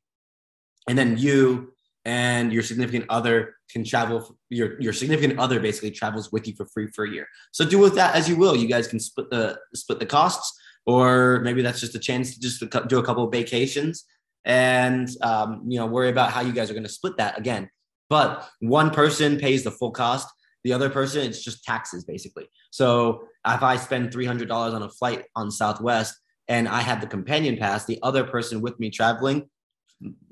and 0.88 0.98
then 0.98 1.18
you 1.18 1.74
and 2.04 2.52
your 2.52 2.62
significant 2.62 3.06
other 3.08 3.56
can 3.74 3.84
travel 3.84 4.38
your 4.50 4.80
your 4.80 4.92
significant 4.92 5.38
other 5.38 5.58
basically 5.58 5.90
travels 5.90 6.30
with 6.30 6.46
you 6.46 6.54
for 6.54 6.64
free 6.66 6.86
for 6.86 7.04
a 7.04 7.10
year. 7.10 7.26
So 7.50 7.66
do 7.66 7.78
with 7.78 7.96
that 7.96 8.14
as 8.14 8.28
you 8.28 8.36
will. 8.36 8.56
You 8.56 8.68
guys 8.68 8.86
can 8.86 9.00
split 9.00 9.28
the 9.30 9.58
split 9.74 9.98
the 9.98 10.06
costs 10.06 10.56
or 10.86 11.40
maybe 11.40 11.60
that's 11.60 11.80
just 11.80 11.96
a 11.96 11.98
chance 11.98 12.34
to 12.34 12.40
just 12.40 12.62
do 12.88 12.98
a 12.98 13.04
couple 13.04 13.24
of 13.24 13.32
vacations 13.32 14.04
and 14.44 15.08
um, 15.22 15.64
you 15.66 15.78
know 15.78 15.86
worry 15.86 16.08
about 16.08 16.30
how 16.30 16.40
you 16.40 16.52
guys 16.52 16.70
are 16.70 16.74
going 16.74 16.90
to 16.90 16.98
split 17.00 17.16
that 17.16 17.36
again. 17.36 17.68
But 18.08 18.48
one 18.60 18.90
person 18.90 19.38
pays 19.38 19.64
the 19.64 19.72
full 19.72 19.90
cost 19.90 20.28
the 20.62 20.72
other 20.72 20.88
person 20.88 21.20
it's 21.28 21.44
just 21.44 21.64
taxes 21.64 22.04
basically. 22.04 22.46
So 22.70 23.24
if 23.46 23.62
i 23.62 23.76
spend 23.76 24.10
$300 24.10 24.50
on 24.50 24.82
a 24.82 24.88
flight 24.88 25.24
on 25.36 25.50
southwest 25.50 26.14
and 26.48 26.66
i 26.66 26.80
have 26.80 27.02
the 27.02 27.06
companion 27.06 27.58
pass 27.58 27.84
the 27.84 27.98
other 28.02 28.24
person 28.24 28.62
with 28.62 28.80
me 28.80 28.88
traveling 28.88 29.50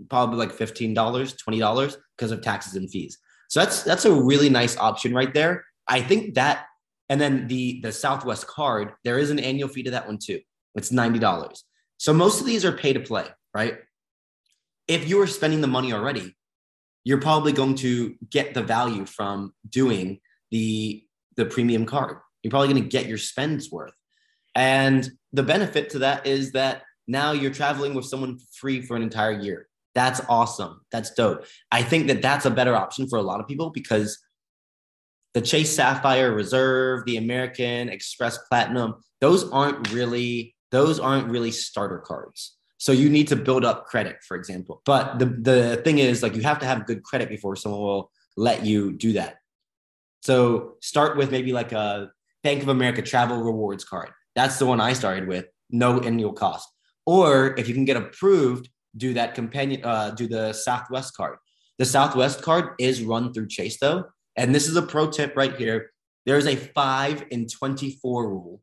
probably 0.09 0.39
like 0.39 0.53
$15, 0.53 0.95
$20 0.95 1.97
because 2.17 2.31
of 2.31 2.43
taxes 2.43 2.75
and 2.75 2.91
fees. 2.91 3.19
So 3.53 3.61
that's 3.61 3.83
that's 3.83 4.07
a 4.07 4.11
really 4.11 4.49
nice 4.49 4.79
option 4.79 5.13
right 5.13 5.33
there. 5.35 5.67
I 5.87 6.01
think 6.01 6.37
that 6.37 6.65
and 7.11 7.21
then 7.21 7.49
the 7.49 7.83
the 7.83 7.93
Southwest 7.93 8.47
card, 8.47 8.93
there 9.05 9.19
is 9.19 9.29
an 9.29 9.39
annual 9.39 9.69
fee 9.69 9.83
to 9.83 9.91
that 9.91 10.07
one 10.07 10.17
too. 10.17 10.41
It's 10.75 10.91
$90. 10.91 11.63
So 11.99 12.15
most 12.15 12.41
of 12.41 12.47
these 12.47 12.65
are 12.65 12.73
pay 12.73 12.95
to 12.95 13.01
play, 13.01 13.27
right? 13.55 13.75
If 14.89 15.07
you 15.07 15.21
are 15.21 15.27
spending 15.27 15.61
the 15.61 15.67
money 15.67 15.93
already, 15.93 16.35
you're 17.05 17.21
probably 17.21 17.53
going 17.53 17.75
to 17.75 18.15
get 18.31 18.55
the 18.55 18.63
value 18.63 19.05
from 19.05 19.53
doing 19.69 20.21
the 20.51 21.05
the 21.37 21.45
premium 21.45 21.85
card. 21.85 22.17
You're 22.43 22.53
probably 22.53 22.69
going 22.69 22.83
to 22.85 22.89
get 22.89 23.05
your 23.05 23.19
spends 23.19 23.71
worth. 23.71 23.93
And 24.55 25.07
the 25.35 25.43
benefit 25.43 25.91
to 25.91 25.99
that 25.99 26.27
is 26.27 26.53
that 26.53 26.85
now 27.07 27.33
you're 27.33 27.51
traveling 27.51 27.93
with 27.93 28.07
someone 28.07 28.39
free 28.59 28.81
for 28.81 28.97
an 28.97 29.03
entire 29.03 29.39
year. 29.39 29.69
That's 29.95 30.21
awesome. 30.29 30.81
That's 30.91 31.11
dope. 31.11 31.45
I 31.71 31.83
think 31.83 32.07
that 32.07 32.23
that's 32.23 32.47
a 32.47 32.51
better 32.51 32.75
option 32.75 33.09
for 33.09 33.19
a 33.19 33.23
lot 33.23 33.41
of 33.41 33.47
people 33.47 33.71
because 33.71 34.19
the 35.35 35.41
Chase 35.41 35.75
Sapphire 35.75 36.33
Reserve, 36.33 37.05
the 37.05 37.17
American 37.17 37.89
Express 37.89 38.39
Platinum, 38.49 38.95
those 39.21 39.51
aren't 39.51 39.93
really 39.93 40.55
those 40.71 40.99
aren't 40.99 41.29
really 41.29 41.51
starter 41.51 41.99
cards. 41.99 42.57
So 42.79 42.93
you 42.93 43.11
need 43.11 43.29
to 43.29 43.37
build 43.37 43.65
up 43.65 43.87
credit, 43.87 44.17
for 44.27 44.37
example. 44.37 44.83
But 44.85 45.19
the 45.19 45.27
the 45.27 45.81
thing 45.85 45.99
is 45.99 46.23
like 46.23 46.35
you 46.35 46.43
have 46.43 46.59
to 46.61 46.67
have 46.67 46.87
good 46.87 47.03
credit 47.03 47.29
before 47.29 47.57
someone 47.57 47.81
will 47.81 48.11
let 48.37 48.65
you 48.65 48.93
do 48.93 49.13
that. 49.13 49.37
So 50.23 50.75
start 50.81 51.17
with 51.17 51.31
maybe 51.31 51.53
like 51.53 51.73
a 51.73 52.11
Bank 52.43 52.63
of 52.63 52.69
America 52.69 53.03
travel 53.03 53.43
rewards 53.43 53.85
card. 53.85 54.11
That's 54.35 54.59
the 54.59 54.67
one 54.67 54.81
I 54.81 54.95
started 54.95 55.29
with, 55.29 55.47
no 55.71 56.01
annual 56.01 56.33
cost. 56.33 56.69
Or 57.07 57.55
if 57.59 57.69
you 57.69 57.75
can 57.75 57.85
get 57.85 57.97
approved, 57.97 58.69
do 58.97 59.15
that 59.15 59.35
companion, 59.35 59.85
uh, 59.85 60.11
do 60.11 60.27
the 60.27 60.53
Southwest 60.53 61.17
card. 61.17 61.39
The 61.79 61.85
Southwest 61.85 62.43
card 62.43 62.75
is 62.79 63.03
run 63.03 63.33
through 63.33 63.49
Chase 63.49 63.79
though. 63.81 64.05
And 64.37 64.55
this 64.55 64.69
is 64.69 64.77
a 64.77 64.83
pro 64.83 65.11
tip 65.11 65.37
right 65.37 65.57
here. 65.57 65.91
There's 66.27 66.47
a 66.47 66.57
five 66.57 67.25
in 67.31 67.49
24 67.49 68.29
rule 68.29 68.61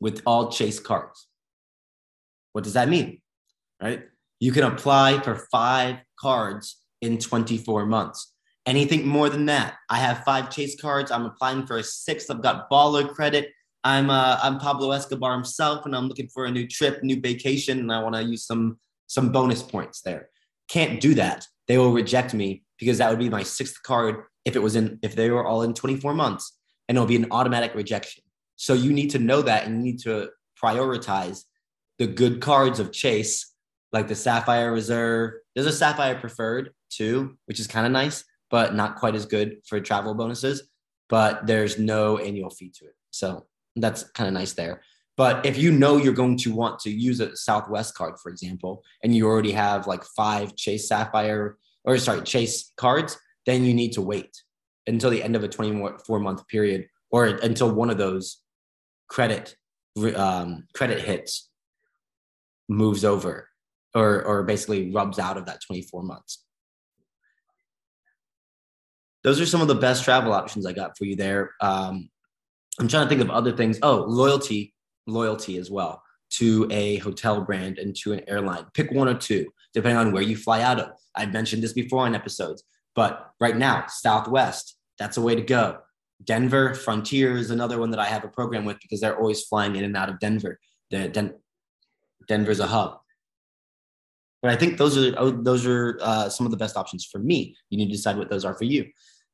with 0.00 0.22
all 0.26 0.50
Chase 0.50 0.80
cards. 0.80 1.28
What 2.52 2.64
does 2.64 2.72
that 2.74 2.88
mean? 2.88 3.20
Right? 3.82 4.04
You 4.40 4.52
can 4.52 4.64
apply 4.64 5.20
for 5.20 5.46
five 5.52 5.96
cards 6.18 6.78
in 7.02 7.18
24 7.18 7.86
months. 7.86 8.32
Anything 8.66 9.06
more 9.06 9.28
than 9.28 9.46
that, 9.46 9.76
I 9.88 9.98
have 9.98 10.24
five 10.24 10.50
Chase 10.50 10.80
cards. 10.80 11.10
I'm 11.10 11.26
applying 11.26 11.66
for 11.66 11.78
a 11.78 11.82
sixth. 11.82 12.30
I've 12.30 12.42
got 12.42 12.70
baller 12.70 13.08
credit. 13.08 13.50
I'm 13.84 14.10
uh, 14.10 14.38
I'm 14.42 14.58
Pablo 14.58 14.90
Escobar 14.90 15.32
himself, 15.32 15.86
and 15.86 15.96
I'm 15.96 16.06
looking 16.06 16.28
for 16.28 16.44
a 16.44 16.50
new 16.50 16.66
trip, 16.66 17.02
new 17.02 17.18
vacation, 17.20 17.78
and 17.78 17.90
I 17.90 18.02
want 18.02 18.14
to 18.14 18.22
use 18.22 18.46
some 18.46 18.78
some 19.10 19.32
bonus 19.32 19.60
points 19.60 20.02
there. 20.02 20.28
Can't 20.68 21.00
do 21.00 21.14
that. 21.14 21.44
They 21.66 21.78
will 21.78 21.92
reject 21.92 22.32
me 22.32 22.62
because 22.78 22.98
that 22.98 23.10
would 23.10 23.18
be 23.18 23.28
my 23.28 23.42
sixth 23.42 23.82
card 23.82 24.22
if 24.44 24.54
it 24.54 24.62
was 24.62 24.76
in 24.76 25.00
if 25.02 25.16
they 25.16 25.30
were 25.30 25.44
all 25.44 25.62
in 25.62 25.74
24 25.74 26.14
months, 26.14 26.56
and 26.88 26.96
it'll 26.96 27.08
be 27.08 27.16
an 27.16 27.26
automatic 27.32 27.74
rejection. 27.74 28.22
So 28.54 28.72
you 28.72 28.92
need 28.92 29.10
to 29.10 29.18
know 29.18 29.42
that, 29.42 29.66
and 29.66 29.78
you 29.78 29.92
need 29.92 29.98
to 30.02 30.30
prioritize 30.62 31.42
the 31.98 32.06
good 32.06 32.40
cards 32.40 32.78
of 32.78 32.92
Chase, 32.92 33.52
like 33.92 34.06
the 34.06 34.14
Sapphire 34.14 34.72
Reserve. 34.72 35.32
There's 35.54 35.66
a 35.66 35.72
Sapphire 35.72 36.14
Preferred 36.14 36.70
too, 36.88 37.36
which 37.46 37.58
is 37.58 37.66
kind 37.66 37.86
of 37.86 37.92
nice, 37.92 38.24
but 38.48 38.76
not 38.76 38.94
quite 38.94 39.16
as 39.16 39.26
good 39.26 39.56
for 39.66 39.80
travel 39.80 40.14
bonuses. 40.14 40.62
But 41.08 41.48
there's 41.48 41.80
no 41.80 42.18
annual 42.18 42.50
fee 42.50 42.72
to 42.76 42.84
it. 42.84 42.94
So 43.10 43.46
that's 43.74 44.04
kind 44.10 44.28
of 44.28 44.34
nice 44.34 44.52
there. 44.52 44.82
But 45.20 45.44
if 45.44 45.58
you 45.58 45.70
know 45.70 45.98
you're 45.98 46.14
going 46.14 46.38
to 46.38 46.54
want 46.54 46.78
to 46.78 46.90
use 46.90 47.20
a 47.20 47.36
Southwest 47.36 47.94
card, 47.94 48.14
for 48.18 48.30
example, 48.30 48.82
and 49.04 49.14
you 49.14 49.26
already 49.26 49.52
have 49.52 49.86
like 49.86 50.02
five 50.02 50.56
Chase 50.56 50.88
Sapphire 50.88 51.58
or 51.84 51.98
sorry, 51.98 52.22
Chase 52.22 52.72
cards, 52.78 53.18
then 53.44 53.62
you 53.62 53.74
need 53.74 53.92
to 53.92 54.00
wait 54.00 54.34
until 54.86 55.10
the 55.10 55.22
end 55.22 55.36
of 55.36 55.44
a 55.44 55.48
24 55.48 56.20
month 56.20 56.48
period 56.48 56.86
or 57.10 57.26
until 57.26 57.70
one 57.70 57.90
of 57.90 57.98
those 57.98 58.38
credit 59.08 59.56
um, 60.16 60.66
credit 60.72 61.02
hits 61.02 61.50
moves 62.70 63.04
over 63.04 63.46
or 63.94 64.24
or 64.24 64.42
basically 64.44 64.90
rubs 64.90 65.18
out 65.18 65.36
of 65.36 65.44
that 65.44 65.60
24 65.66 66.02
months. 66.02 66.46
Those 69.22 69.38
are 69.38 69.44
some 69.44 69.60
of 69.60 69.68
the 69.68 69.74
best 69.74 70.02
travel 70.02 70.32
options 70.32 70.64
I 70.64 70.72
got 70.72 70.96
for 70.96 71.04
you 71.04 71.14
there. 71.14 71.50
Um, 71.60 72.08
I'm 72.78 72.88
trying 72.88 73.04
to 73.04 73.08
think 73.10 73.20
of 73.20 73.28
other 73.28 73.54
things. 73.54 73.78
Oh, 73.82 74.06
loyalty, 74.08 74.72
loyalty 75.10 75.56
as 75.58 75.70
well 75.70 76.02
to 76.30 76.68
a 76.70 76.98
hotel 76.98 77.40
brand 77.40 77.78
and 77.78 77.94
to 77.96 78.12
an 78.12 78.22
airline. 78.28 78.64
Pick 78.74 78.92
one 78.92 79.08
or 79.08 79.14
two, 79.14 79.48
depending 79.74 79.98
on 79.98 80.12
where 80.12 80.22
you 80.22 80.36
fly 80.36 80.62
out 80.62 80.78
of. 80.78 80.90
I've 81.14 81.32
mentioned 81.32 81.62
this 81.62 81.72
before 81.72 82.06
in 82.06 82.14
episodes, 82.14 82.62
but 82.94 83.32
right 83.40 83.56
now, 83.56 83.86
Southwest, 83.88 84.76
that's 84.98 85.16
a 85.16 85.20
way 85.20 85.34
to 85.34 85.42
go. 85.42 85.78
Denver, 86.22 86.74
Frontier 86.74 87.36
is 87.36 87.50
another 87.50 87.78
one 87.78 87.90
that 87.90 88.00
I 88.00 88.06
have 88.06 88.24
a 88.24 88.28
program 88.28 88.64
with 88.64 88.78
because 88.80 89.00
they're 89.00 89.18
always 89.18 89.42
flying 89.42 89.76
in 89.76 89.84
and 89.84 89.96
out 89.96 90.10
of 90.10 90.20
Denver. 90.20 90.60
Den- 90.90 91.34
Denver's 92.28 92.60
a 92.60 92.66
hub. 92.66 92.98
But 94.42 94.52
I 94.52 94.56
think 94.56 94.78
those 94.78 94.96
are 94.96 95.14
oh, 95.18 95.30
those 95.30 95.66
are 95.66 95.98
uh, 96.00 96.28
some 96.28 96.46
of 96.46 96.50
the 96.50 96.56
best 96.56 96.76
options 96.76 97.04
for 97.04 97.18
me. 97.18 97.56
You 97.68 97.78
need 97.78 97.86
to 97.86 97.92
decide 97.92 98.16
what 98.16 98.30
those 98.30 98.44
are 98.44 98.54
for 98.54 98.64
you. 98.64 98.86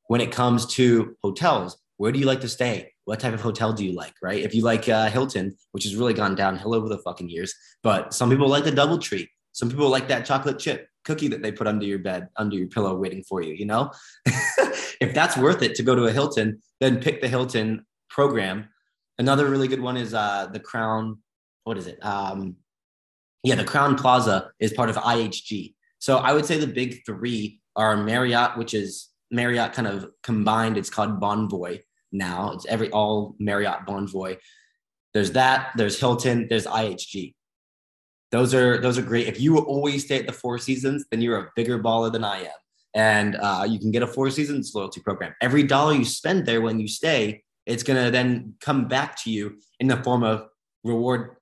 When 0.07 0.21
it 0.21 0.31
comes 0.31 0.65
to 0.75 1.15
hotels, 1.23 1.77
where 1.97 2.11
do 2.11 2.19
you 2.19 2.25
like 2.25 2.41
to 2.41 2.49
stay? 2.49 2.93
What 3.07 3.21
type 3.21 3.33
of 3.33 3.39
hotel 3.39 3.71
do 3.71 3.85
you 3.85 3.93
like? 3.93 4.15
Right? 4.21 4.43
If 4.43 4.53
you 4.53 4.63
like 4.63 4.89
uh, 4.89 5.09
Hilton, 5.09 5.55
which 5.71 5.85
has 5.85 5.95
really 5.95 6.13
gone 6.13 6.35
downhill 6.35 6.75
over 6.75 6.89
the 6.89 6.97
fucking 6.97 7.29
years, 7.29 7.55
but 7.81 8.13
some 8.13 8.29
people 8.29 8.49
like 8.49 8.65
the 8.65 8.71
DoubleTree. 8.71 9.29
Some 9.53 9.69
people 9.69 9.89
like 9.89 10.09
that 10.09 10.25
chocolate 10.25 10.59
chip 10.59 10.89
cookie 11.05 11.29
that 11.29 11.41
they 11.41 11.53
put 11.53 11.67
under 11.67 11.85
your 11.85 11.99
bed, 11.99 12.27
under 12.35 12.57
your 12.57 12.67
pillow, 12.67 12.97
waiting 12.97 13.23
for 13.23 13.41
you. 13.41 13.53
You 13.53 13.65
know, 13.65 13.91
if 14.25 15.13
that's 15.13 15.37
worth 15.37 15.61
it 15.61 15.73
to 15.75 15.83
go 15.83 15.95
to 15.95 16.03
a 16.07 16.11
Hilton, 16.11 16.61
then 16.81 16.99
pick 16.99 17.21
the 17.21 17.29
Hilton 17.29 17.85
program. 18.09 18.67
Another 19.17 19.49
really 19.49 19.69
good 19.69 19.81
one 19.81 19.95
is 19.95 20.13
uh, 20.13 20.49
the 20.51 20.59
Crown. 20.59 21.19
What 21.63 21.77
is 21.77 21.87
it? 21.87 22.03
Um, 22.03 22.57
yeah, 23.41 23.55
the 23.55 23.63
Crowne 23.63 23.97
Plaza 23.97 24.51
is 24.59 24.73
part 24.73 24.89
of 24.89 24.97
IHG. 24.97 25.75
So 25.99 26.17
I 26.17 26.33
would 26.33 26.45
say 26.45 26.59
the 26.59 26.67
big 26.67 27.05
three 27.05 27.61
are 27.77 27.95
Marriott, 27.95 28.57
which 28.57 28.73
is 28.73 29.07
Marriott 29.31 29.71
kind 29.71 29.87
of 29.87 30.11
combined. 30.23 30.77
It's 30.77 30.89
called 30.89 31.21
Bonvoy 31.21 31.83
now. 32.11 32.51
It's 32.51 32.65
every 32.65 32.89
all 32.91 33.35
Marriott 33.39 33.85
Bonvoy. 33.87 34.37
There's 35.13 35.31
that. 35.31 35.71
There's 35.75 35.99
Hilton. 35.99 36.47
There's 36.49 36.65
IHG. 36.65 37.33
Those 38.31 38.53
are 38.53 38.79
those 38.79 38.97
are 38.97 39.03
great. 39.03 39.27
If 39.27 39.39
you 39.39 39.57
always 39.59 40.05
stay 40.05 40.19
at 40.19 40.27
the 40.27 40.33
Four 40.33 40.57
Seasons, 40.57 41.05
then 41.11 41.21
you're 41.21 41.39
a 41.39 41.49
bigger 41.55 41.81
baller 41.81 42.11
than 42.11 42.23
I 42.23 42.41
am. 42.41 42.59
And 42.93 43.35
uh, 43.35 43.65
you 43.67 43.79
can 43.79 43.91
get 43.91 44.03
a 44.03 44.07
Four 44.07 44.29
Seasons 44.29 44.71
loyalty 44.75 45.01
program. 45.01 45.33
Every 45.41 45.63
dollar 45.63 45.93
you 45.93 46.05
spend 46.05 46.45
there 46.45 46.61
when 46.61 46.79
you 46.79 46.87
stay, 46.87 47.43
it's 47.65 47.83
gonna 47.83 48.11
then 48.11 48.55
come 48.59 48.87
back 48.87 49.21
to 49.23 49.31
you 49.31 49.59
in 49.79 49.87
the 49.87 49.97
form 50.03 50.23
of 50.23 50.47
reward 50.83 51.37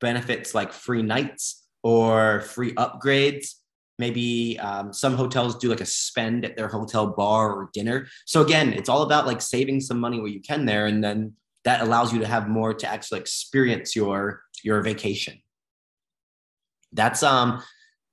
benefits 0.00 0.54
like 0.54 0.72
free 0.72 1.02
nights 1.02 1.66
or 1.82 2.40
free 2.42 2.72
upgrades 2.74 3.54
maybe 4.00 4.58
um, 4.58 4.92
some 4.92 5.14
hotels 5.14 5.56
do 5.58 5.68
like 5.68 5.82
a 5.82 5.86
spend 5.86 6.44
at 6.44 6.56
their 6.56 6.66
hotel 6.66 7.06
bar 7.06 7.52
or 7.52 7.70
dinner. 7.72 8.08
So 8.26 8.40
again 8.40 8.72
it's 8.72 8.88
all 8.88 9.02
about 9.02 9.26
like 9.26 9.40
saving 9.40 9.80
some 9.80 10.00
money 10.00 10.18
where 10.18 10.30
you 10.30 10.40
can 10.40 10.64
there 10.64 10.86
and 10.86 11.04
then 11.04 11.34
that 11.64 11.82
allows 11.82 12.12
you 12.12 12.18
to 12.20 12.26
have 12.26 12.48
more 12.48 12.72
to 12.72 12.86
actually 12.88 13.20
experience 13.20 13.94
your 13.94 14.42
your 14.64 14.80
vacation. 14.80 15.34
That's 16.92 17.22
um 17.22 17.62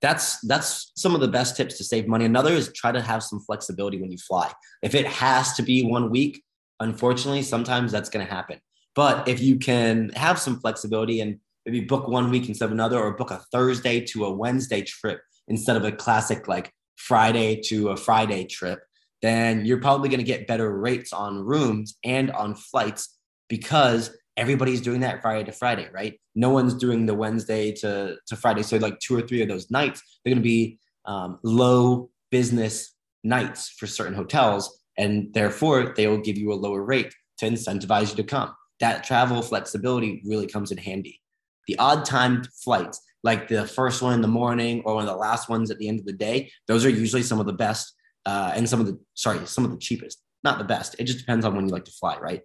that's 0.01 0.39
that's 0.41 0.91
some 0.95 1.15
of 1.15 1.21
the 1.21 1.27
best 1.27 1.55
tips 1.57 1.77
to 1.77 1.83
save 1.83 2.07
money. 2.07 2.25
Another 2.25 2.51
is 2.51 2.71
try 2.73 2.91
to 2.91 3.01
have 3.01 3.23
some 3.23 3.39
flexibility 3.39 3.99
when 3.99 4.11
you 4.11 4.17
fly. 4.17 4.51
If 4.83 4.93
it 4.93 5.07
has 5.07 5.53
to 5.55 5.63
be 5.63 5.83
one 5.83 6.11
week 6.11 6.43
unfortunately 6.79 7.41
sometimes 7.41 7.91
that's 7.91 8.09
going 8.09 8.23
to 8.23 8.31
happen. 8.31 8.59
But 8.93 9.27
if 9.27 9.39
you 9.41 9.57
can 9.57 10.09
have 10.15 10.37
some 10.37 10.59
flexibility 10.59 11.21
and 11.21 11.39
maybe 11.65 11.81
book 11.81 12.07
one 12.07 12.29
week 12.29 12.47
instead 12.47 12.65
of 12.65 12.71
another 12.71 12.99
or 12.99 13.13
book 13.13 13.31
a 13.31 13.39
thursday 13.51 13.99
to 13.99 14.25
a 14.25 14.31
wednesday 14.31 14.81
trip 14.81 15.19
instead 15.47 15.75
of 15.75 15.85
a 15.85 15.91
classic 15.91 16.47
like 16.47 16.71
Friday 16.95 17.61
to 17.65 17.89
a 17.89 17.97
Friday 17.97 18.45
trip, 18.45 18.79
then 19.21 19.65
you're 19.65 19.81
probably 19.81 20.09
going 20.09 20.19
to 20.19 20.25
get 20.25 20.47
better 20.47 20.77
rates 20.77 21.13
on 21.13 21.39
rooms 21.39 21.97
and 22.03 22.31
on 22.31 22.55
flights 22.55 23.17
because 23.49 24.15
everybody's 24.35 24.81
doing 24.81 25.01
that 25.01 25.21
Friday 25.21 25.43
to 25.45 25.51
Friday, 25.51 25.89
right? 25.91 26.19
No 26.35 26.49
one's 26.49 26.75
doing 26.75 27.05
the 27.05 27.15
Wednesday 27.15 27.71
to, 27.73 28.17
to 28.27 28.35
Friday. 28.35 28.63
So, 28.63 28.77
like 28.77 28.99
two 28.99 29.15
or 29.15 29.21
three 29.21 29.41
of 29.41 29.47
those 29.47 29.71
nights, 29.71 30.01
they're 30.23 30.31
going 30.31 30.41
to 30.41 30.47
be 30.47 30.79
um, 31.05 31.39
low 31.43 32.09
business 32.29 32.93
nights 33.23 33.69
for 33.69 33.87
certain 33.87 34.13
hotels. 34.13 34.79
And 34.97 35.33
therefore, 35.33 35.93
they 35.95 36.07
will 36.07 36.21
give 36.21 36.37
you 36.37 36.51
a 36.51 36.55
lower 36.55 36.83
rate 36.83 37.13
to 37.39 37.47
incentivize 37.47 38.09
you 38.09 38.15
to 38.17 38.23
come. 38.23 38.53
That 38.79 39.03
travel 39.03 39.41
flexibility 39.41 40.21
really 40.25 40.47
comes 40.47 40.71
in 40.71 40.77
handy. 40.77 41.21
The 41.67 41.77
odd 41.79 42.05
timed 42.05 42.47
flights, 42.63 43.01
like 43.27 43.49
the 43.49 43.67
first 43.67 44.01
one 44.01 44.13
in 44.13 44.21
the 44.21 44.27
morning 44.41 44.81
or 44.85 44.95
one 44.95 45.03
of 45.03 45.09
the 45.09 45.23
last 45.27 45.49
ones 45.49 45.69
at 45.69 45.77
the 45.79 45.89
end 45.89 45.99
of 45.99 46.05
the 46.05 46.13
day, 46.13 46.49
those 46.65 46.85
are 46.85 46.89
usually 46.89 47.21
some 47.21 47.41
of 47.41 47.45
the 47.45 47.51
best 47.51 47.93
uh, 48.25 48.53
and 48.55 48.69
some 48.69 48.79
of 48.79 48.85
the 48.87 48.97
sorry, 49.15 49.45
some 49.45 49.65
of 49.65 49.71
the 49.71 49.77
cheapest. 49.77 50.23
Not 50.45 50.59
the 50.59 50.63
best. 50.63 50.95
It 50.97 51.03
just 51.03 51.19
depends 51.19 51.43
on 51.45 51.53
when 51.53 51.65
you 51.67 51.73
like 51.73 51.83
to 51.83 51.91
fly, 51.91 52.17
right? 52.17 52.41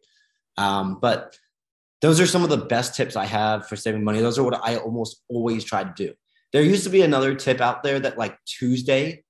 Um, 0.59 0.99
but 1.01 1.39
those 2.01 2.19
are 2.21 2.27
some 2.27 2.43
of 2.43 2.51
the 2.51 2.65
best 2.75 2.97
tips 2.97 3.15
I 3.15 3.27
have 3.27 3.69
for 3.69 3.77
saving 3.77 4.03
money. 4.03 4.19
Those 4.19 4.41
are 4.41 4.43
what 4.43 4.61
I 4.61 4.77
almost 4.77 5.23
always 5.29 5.63
try 5.63 5.85
to 5.85 5.93
do. 5.95 6.15
There 6.53 6.63
used 6.63 6.83
to 6.83 6.91
be 6.91 7.03
another 7.03 7.37
tip 7.37 7.61
out 7.61 7.85
there 7.85 8.01
that 8.01 8.19
like 8.19 8.37
Tuesday 8.45 9.23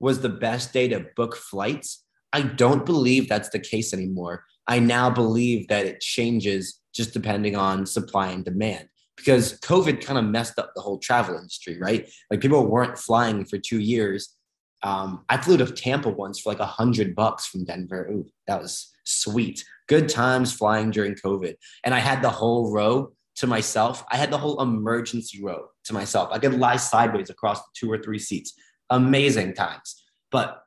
was 0.00 0.20
the 0.20 0.30
best 0.30 0.72
day 0.72 0.88
to 0.88 1.06
book 1.14 1.36
flights. 1.36 2.04
I 2.32 2.40
don't 2.40 2.86
believe 2.86 3.28
that's 3.28 3.50
the 3.50 3.58
case 3.58 3.92
anymore. 3.92 4.44
I 4.66 4.78
now 4.78 5.10
believe 5.10 5.68
that 5.68 5.84
it 5.84 6.00
changes 6.00 6.80
just 6.94 7.12
depending 7.12 7.54
on 7.54 7.84
supply 7.84 8.28
and 8.28 8.46
demand 8.46 8.88
because 9.16 9.58
COVID 9.60 10.04
kind 10.04 10.18
of 10.18 10.24
messed 10.24 10.58
up 10.58 10.72
the 10.74 10.82
whole 10.82 10.98
travel 10.98 11.36
industry, 11.36 11.78
right? 11.78 12.08
Like 12.30 12.40
people 12.40 12.66
weren't 12.66 12.98
flying 12.98 13.44
for 13.44 13.58
two 13.58 13.80
years. 13.80 14.34
Um, 14.82 15.24
I 15.28 15.38
flew 15.38 15.56
to 15.56 15.66
Tampa 15.66 16.10
once 16.10 16.40
for 16.40 16.50
like 16.50 16.60
a 16.60 16.66
hundred 16.66 17.14
bucks 17.14 17.46
from 17.46 17.64
Denver. 17.64 18.08
Ooh, 18.10 18.26
that 18.46 18.60
was 18.60 18.92
sweet. 19.04 19.64
Good 19.88 20.08
times 20.08 20.52
flying 20.52 20.90
during 20.90 21.14
COVID. 21.14 21.54
And 21.84 21.94
I 21.94 21.98
had 21.98 22.22
the 22.22 22.30
whole 22.30 22.72
row 22.72 23.12
to 23.36 23.46
myself. 23.46 24.04
I 24.10 24.16
had 24.16 24.30
the 24.30 24.38
whole 24.38 24.60
emergency 24.60 25.42
row 25.42 25.66
to 25.84 25.94
myself. 25.94 26.28
I 26.32 26.38
could 26.38 26.54
lie 26.54 26.76
sideways 26.76 27.30
across 27.30 27.60
two 27.74 27.90
or 27.90 27.98
three 27.98 28.18
seats. 28.18 28.54
Amazing 28.90 29.54
times. 29.54 30.02
But 30.30 30.62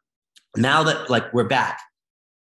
now 0.55 0.83
that 0.83 1.09
like 1.09 1.33
we're 1.33 1.47
back, 1.47 1.79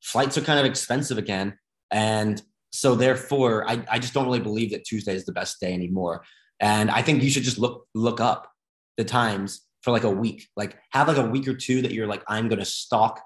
flights 0.03 0.37
are 0.37 0.43
kind 0.43 0.59
of 0.59 0.67
expensive 0.67 1.19
again. 1.19 1.59
And 1.91 2.43
so 2.75 2.97
therefore, 2.97 3.71
I, 3.71 3.85
I 3.89 3.99
just 4.01 4.15
don't 4.15 4.27
really 4.27 4.41
believe 4.41 4.73
that 4.73 4.85
Tuesday 4.85 5.15
is 5.15 5.25
the 5.25 5.33
best 5.33 5.61
day 5.61 5.73
anymore. 5.73 6.25
And 6.59 6.91
I 6.91 7.03
think 7.03 7.23
you 7.23 7.31
should 7.31 7.45
just 7.45 7.57
look 7.57 7.87
look 7.95 8.21
up 8.21 8.51
the 8.97 9.05
times 9.05 9.65
for 9.83 9.93
like 9.93 10.03
a 10.03 10.11
week. 10.11 10.49
Like 10.57 10.77
have 10.91 11.07
like 11.07 11.17
a 11.17 11.23
week 11.23 11.47
or 11.47 11.55
two 11.55 11.83
that 11.83 11.93
you're 11.93 12.09
like, 12.09 12.25
I'm 12.27 12.49
gonna 12.49 12.65
stalk 12.65 13.23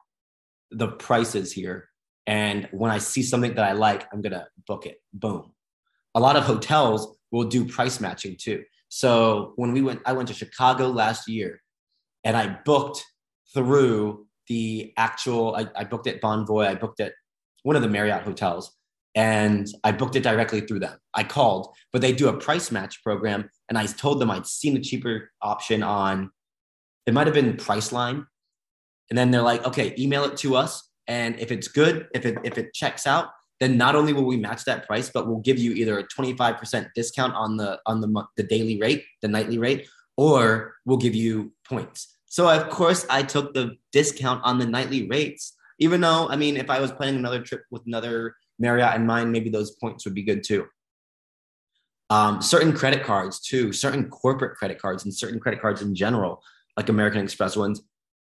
the 0.71 0.89
prices 0.89 1.51
here. 1.51 1.89
And 2.27 2.69
when 2.73 2.91
I 2.91 2.99
see 2.99 3.23
something 3.23 3.55
that 3.55 3.65
I 3.65 3.73
like, 3.73 4.07
I'm 4.13 4.21
gonna 4.21 4.49
book 4.67 4.85
it. 4.85 5.01
Boom. 5.15 5.51
A 6.15 6.21
lot 6.21 6.37
of 6.37 6.45
hotels 6.45 7.17
will 7.31 7.45
do 7.45 7.65
price 7.65 8.01
matching 8.01 8.37
too. 8.39 8.65
So 8.91 9.55
when 9.57 9.73
we 9.73 9.81
went, 9.81 10.03
I 10.05 10.13
went 10.13 10.29
to 10.29 10.35
Chicago 10.35 10.89
last 10.89 11.27
year 11.27 11.63
and 12.23 12.37
I 12.37 12.59
booked 12.67 13.03
through 13.55 14.27
the 14.47 14.93
actual, 14.99 15.57
I, 15.57 15.69
I 15.75 15.85
booked 15.85 16.07
at 16.07 16.21
Bonvoy, 16.21 16.67
I 16.67 16.75
booked 16.75 17.01
at 17.01 17.15
one 17.63 17.77
of 17.77 17.83
the 17.83 17.89
Marriott 17.89 18.25
hotels 18.25 18.75
and 19.15 19.67
I 19.85 19.93
booked 19.93 20.17
it 20.17 20.23
directly 20.23 20.61
through 20.61 20.81
them. 20.81 20.99
I 21.15 21.25
called, 21.25 21.75
but 21.93 22.03
they 22.03 22.13
do 22.13 22.29
a 22.29 22.37
price 22.37 22.71
match 22.71 23.03
program, 23.03 23.51
and 23.69 23.79
I 23.79 23.87
told 23.87 24.21
them 24.21 24.31
I'd 24.31 24.47
seen 24.47 24.77
a 24.77 24.81
cheaper 24.81 25.31
option 25.43 25.83
on. 25.83 26.31
It 27.07 27.15
might 27.15 27.27
have 27.27 27.35
been 27.35 27.55
Priceline, 27.55 28.27
and 29.11 29.19
then 29.19 29.31
they're 29.31 29.43
like, 29.43 29.65
"Okay, 29.67 29.95
email 29.99 30.25
it 30.25 30.37
to 30.39 30.57
us, 30.57 30.91
and 31.07 31.39
if 31.41 31.51
it's 31.51 31.69
good, 31.69 32.09
if 32.15 32.27
it 32.27 32.39
if 32.45 32.59
it 32.59 32.75
checks 32.75 33.07
out, 33.07 33.31
then 33.61 33.77
not 33.77 33.97
only 33.97 34.13
will 34.13 34.27
we 34.27 34.37
match 34.37 34.65
that 34.65 34.87
price, 34.87 35.11
but 35.11 35.27
we'll 35.27 35.41
give 35.41 35.59
you 35.59 35.73
either 35.73 35.99
a 35.99 36.03
twenty 36.05 36.35
five 36.35 36.59
percent 36.59 36.89
discount 36.95 37.35
on 37.35 37.57
the 37.57 37.81
on 37.87 38.01
the 38.01 38.25
the 38.37 38.43
daily 38.43 38.79
rate, 38.79 39.05
the 39.23 39.29
nightly 39.29 39.59
rate, 39.59 39.89
or 40.17 40.75
we'll 40.85 40.99
give 40.99 41.15
you 41.15 41.53
points." 41.67 42.17
So 42.27 42.49
of 42.49 42.69
course, 42.69 43.07
I 43.09 43.23
took 43.23 43.55
the 43.55 43.77
discount 43.93 44.43
on 44.45 44.59
the 44.59 44.67
nightly 44.67 45.09
rates, 45.09 45.55
even 45.79 46.01
though 46.03 46.29
I 46.29 46.37
mean, 46.37 46.57
if 46.57 46.69
I 46.71 46.81
was 46.81 46.93
planning 46.93 47.17
another 47.17 47.41
trip 47.41 47.63
with 47.71 47.83
another 47.87 48.37
Marriott 48.59 48.97
in 48.97 49.07
mind, 49.07 49.33
maybe 49.33 49.51
those 49.51 49.73
points 49.73 50.05
would 50.05 50.15
be 50.15 50.23
good 50.23 50.43
too. 50.43 50.67
Um, 52.11 52.41
certain 52.41 52.73
credit 52.73 53.05
cards 53.05 53.41
too, 53.41 53.73
certain 53.73 54.09
corporate 54.09 54.57
credit 54.57 54.81
cards 54.81 55.05
and 55.05 55.15
certain 55.15 55.39
credit 55.39 55.61
cards 55.61 55.83
in 55.83 55.95
general, 55.95 56.43
like 56.77 56.89
American 56.89 57.23
Express 57.23 57.57
ones, 57.57 57.83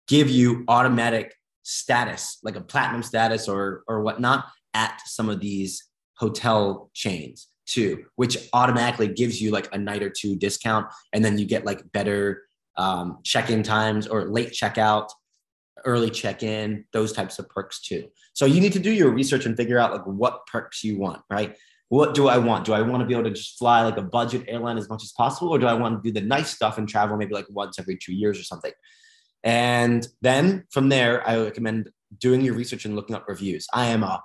give 0.07 0.29
you 0.29 0.63
automatic 0.67 1.35
status, 1.63 2.39
like 2.43 2.55
a 2.55 2.61
platinum 2.61 3.03
status 3.03 3.47
or 3.47 3.83
or 3.87 4.01
whatnot, 4.01 4.45
at 4.73 5.01
some 5.05 5.29
of 5.29 5.39
these 5.39 5.89
hotel 6.15 6.89
chains 6.93 7.49
too, 7.65 8.05
which 8.15 8.37
automatically 8.53 9.07
gives 9.07 9.41
you 9.41 9.51
like 9.51 9.73
a 9.73 9.77
night 9.77 10.03
or 10.03 10.09
two 10.09 10.35
discount, 10.35 10.87
and 11.11 11.23
then 11.23 11.37
you 11.37 11.45
get 11.45 11.65
like 11.65 11.91
better 11.91 12.43
um, 12.77 13.19
check-in 13.23 13.63
times 13.63 14.07
or 14.07 14.25
late 14.25 14.51
checkout 14.51 15.09
early 15.85 16.09
check-in, 16.09 16.85
those 16.93 17.13
types 17.13 17.39
of 17.39 17.49
perks 17.49 17.81
too. 17.81 18.07
So 18.33 18.45
you 18.45 18.61
need 18.61 18.73
to 18.73 18.79
do 18.79 18.91
your 18.91 19.11
research 19.11 19.45
and 19.45 19.57
figure 19.57 19.79
out 19.79 19.91
like 19.91 20.05
what 20.05 20.45
perks 20.47 20.83
you 20.83 20.97
want, 20.97 21.21
right? 21.29 21.55
What 21.89 22.13
do 22.13 22.27
I 22.27 22.37
want? 22.37 22.65
Do 22.65 22.73
I 22.73 22.81
want 22.81 23.01
to 23.01 23.05
be 23.05 23.13
able 23.13 23.25
to 23.25 23.31
just 23.31 23.57
fly 23.59 23.83
like 23.83 23.97
a 23.97 24.01
budget 24.01 24.45
airline 24.47 24.77
as 24.77 24.89
much 24.89 25.03
as 25.03 25.11
possible, 25.11 25.49
or 25.49 25.59
do 25.59 25.67
I 25.67 25.73
want 25.73 26.01
to 26.01 26.09
do 26.09 26.13
the 26.13 26.25
nice 26.25 26.49
stuff 26.49 26.77
and 26.77 26.87
travel 26.87 27.17
maybe 27.17 27.33
like 27.33 27.45
once 27.49 27.77
every 27.77 27.97
two 27.97 28.13
years 28.13 28.39
or 28.39 28.43
something? 28.43 28.71
And 29.43 30.07
then 30.21 30.65
from 30.71 30.89
there, 30.89 31.27
I 31.27 31.37
recommend 31.37 31.89
doing 32.17 32.41
your 32.41 32.55
research 32.55 32.85
and 32.85 32.95
looking 32.95 33.15
up 33.15 33.25
reviews. 33.27 33.67
I 33.73 33.87
am 33.87 34.03
a 34.03 34.23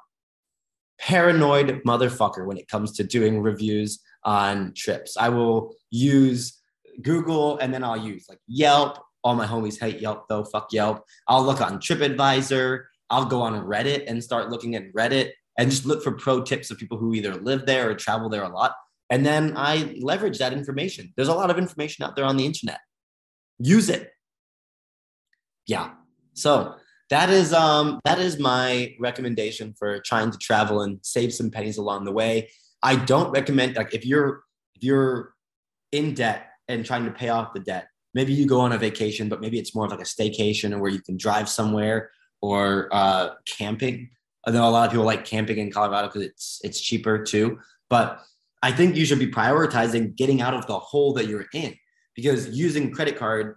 paranoid 0.98 1.82
motherfucker 1.86 2.46
when 2.46 2.56
it 2.56 2.68
comes 2.68 2.92
to 2.92 3.04
doing 3.04 3.40
reviews 3.40 4.00
on 4.24 4.72
trips. 4.74 5.16
I 5.16 5.28
will 5.28 5.74
use 5.90 6.58
Google 7.02 7.58
and 7.58 7.72
then 7.72 7.84
I'll 7.84 7.96
use 7.96 8.26
like 8.28 8.40
Yelp 8.46 8.98
all 9.28 9.34
my 9.34 9.46
homies 9.46 9.78
hate 9.78 10.00
Yelp 10.00 10.26
though. 10.26 10.42
Fuck 10.42 10.72
Yelp. 10.72 11.04
I'll 11.28 11.44
look 11.44 11.60
on 11.60 11.78
TripAdvisor. 11.78 12.84
I'll 13.10 13.26
go 13.26 13.42
on 13.42 13.62
Reddit 13.64 14.04
and 14.06 14.24
start 14.24 14.48
looking 14.48 14.74
at 14.74 14.90
Reddit 14.94 15.32
and 15.58 15.70
just 15.70 15.84
look 15.84 16.02
for 16.02 16.12
pro 16.12 16.42
tips 16.42 16.70
of 16.70 16.78
people 16.78 16.96
who 16.96 17.12
either 17.12 17.34
live 17.34 17.66
there 17.66 17.90
or 17.90 17.94
travel 17.94 18.30
there 18.30 18.42
a 18.42 18.48
lot. 18.48 18.72
And 19.10 19.26
then 19.26 19.52
I 19.54 19.96
leverage 20.00 20.38
that 20.38 20.54
information. 20.54 21.12
There's 21.14 21.28
a 21.28 21.34
lot 21.34 21.50
of 21.50 21.58
information 21.58 22.04
out 22.04 22.16
there 22.16 22.24
on 22.24 22.38
the 22.38 22.46
internet. 22.46 22.80
Use 23.58 23.90
it. 23.90 24.12
Yeah. 25.66 25.90
So 26.32 26.76
that 27.10 27.28
is 27.28 27.52
um 27.52 28.00
that 28.04 28.18
is 28.18 28.38
my 28.38 28.94
recommendation 28.98 29.74
for 29.78 30.00
trying 30.00 30.30
to 30.30 30.38
travel 30.38 30.80
and 30.80 31.00
save 31.02 31.34
some 31.34 31.50
pennies 31.50 31.76
along 31.76 32.04
the 32.06 32.12
way. 32.12 32.50
I 32.82 32.96
don't 32.96 33.30
recommend 33.30 33.76
like 33.76 33.92
if 33.92 34.06
you're 34.06 34.42
if 34.74 34.82
you're 34.82 35.34
in 35.92 36.14
debt 36.14 36.46
and 36.68 36.84
trying 36.84 37.04
to 37.04 37.10
pay 37.10 37.28
off 37.28 37.52
the 37.52 37.60
debt, 37.60 37.88
maybe 38.18 38.32
you 38.32 38.46
go 38.46 38.58
on 38.58 38.72
a 38.72 38.78
vacation, 38.78 39.28
but 39.28 39.40
maybe 39.40 39.60
it's 39.60 39.76
more 39.76 39.84
of 39.84 39.92
like 39.92 40.00
a 40.00 40.02
staycation 40.02 40.74
or 40.74 40.80
where 40.80 40.90
you 40.90 41.00
can 41.00 41.16
drive 41.16 41.48
somewhere 41.48 42.10
or 42.42 42.88
uh, 42.90 43.30
camping. 43.46 44.10
I 44.44 44.50
know 44.50 44.68
a 44.68 44.70
lot 44.70 44.86
of 44.86 44.90
people 44.90 45.06
like 45.06 45.24
camping 45.24 45.58
in 45.58 45.70
Colorado 45.70 46.08
because 46.08 46.22
it's 46.22 46.60
it's 46.64 46.80
cheaper 46.80 47.22
too. 47.22 47.60
But 47.88 48.20
I 48.60 48.72
think 48.72 48.96
you 48.96 49.04
should 49.04 49.20
be 49.20 49.30
prioritizing 49.30 50.16
getting 50.16 50.40
out 50.40 50.54
of 50.54 50.66
the 50.66 50.80
hole 50.80 51.12
that 51.14 51.28
you're 51.28 51.46
in 51.54 51.76
because 52.16 52.48
using 52.48 52.90
credit 52.90 53.16
card 53.16 53.56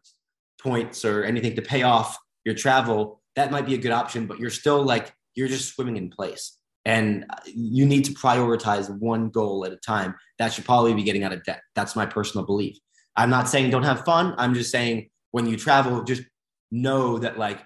points 0.61 1.03
or 1.03 1.23
anything 1.23 1.55
to 1.55 1.63
pay 1.63 1.81
off 1.81 2.15
your 2.45 2.53
travel 2.53 3.21
that 3.35 3.51
might 3.51 3.65
be 3.65 3.73
a 3.73 3.77
good 3.77 3.91
option, 3.91 4.27
but 4.27 4.39
you're 4.39 4.49
still 4.49 4.83
like 4.83 5.13
you're 5.35 5.47
just 5.47 5.73
swimming 5.73 5.97
in 5.97 6.09
place. 6.09 6.57
And 6.85 7.25
you 7.45 7.85
need 7.85 8.05
to 8.05 8.13
prioritize 8.13 8.89
one 8.99 9.29
goal 9.29 9.65
at 9.65 9.71
a 9.71 9.77
time. 9.77 10.15
That 10.39 10.51
should 10.51 10.65
probably 10.65 10.93
be 10.93 11.03
getting 11.03 11.23
out 11.23 11.31
of 11.31 11.43
debt. 11.43 11.61
That's 11.75 11.95
my 11.95 12.05
personal 12.05 12.45
belief. 12.45 12.77
I'm 13.15 13.29
not 13.29 13.49
saying 13.49 13.69
don't 13.69 13.83
have 13.83 14.05
fun. 14.05 14.35
I'm 14.37 14.53
just 14.53 14.71
saying 14.71 15.09
when 15.31 15.45
you 15.45 15.57
travel, 15.57 16.03
just 16.03 16.23
know 16.71 17.17
that 17.19 17.37
like 17.37 17.61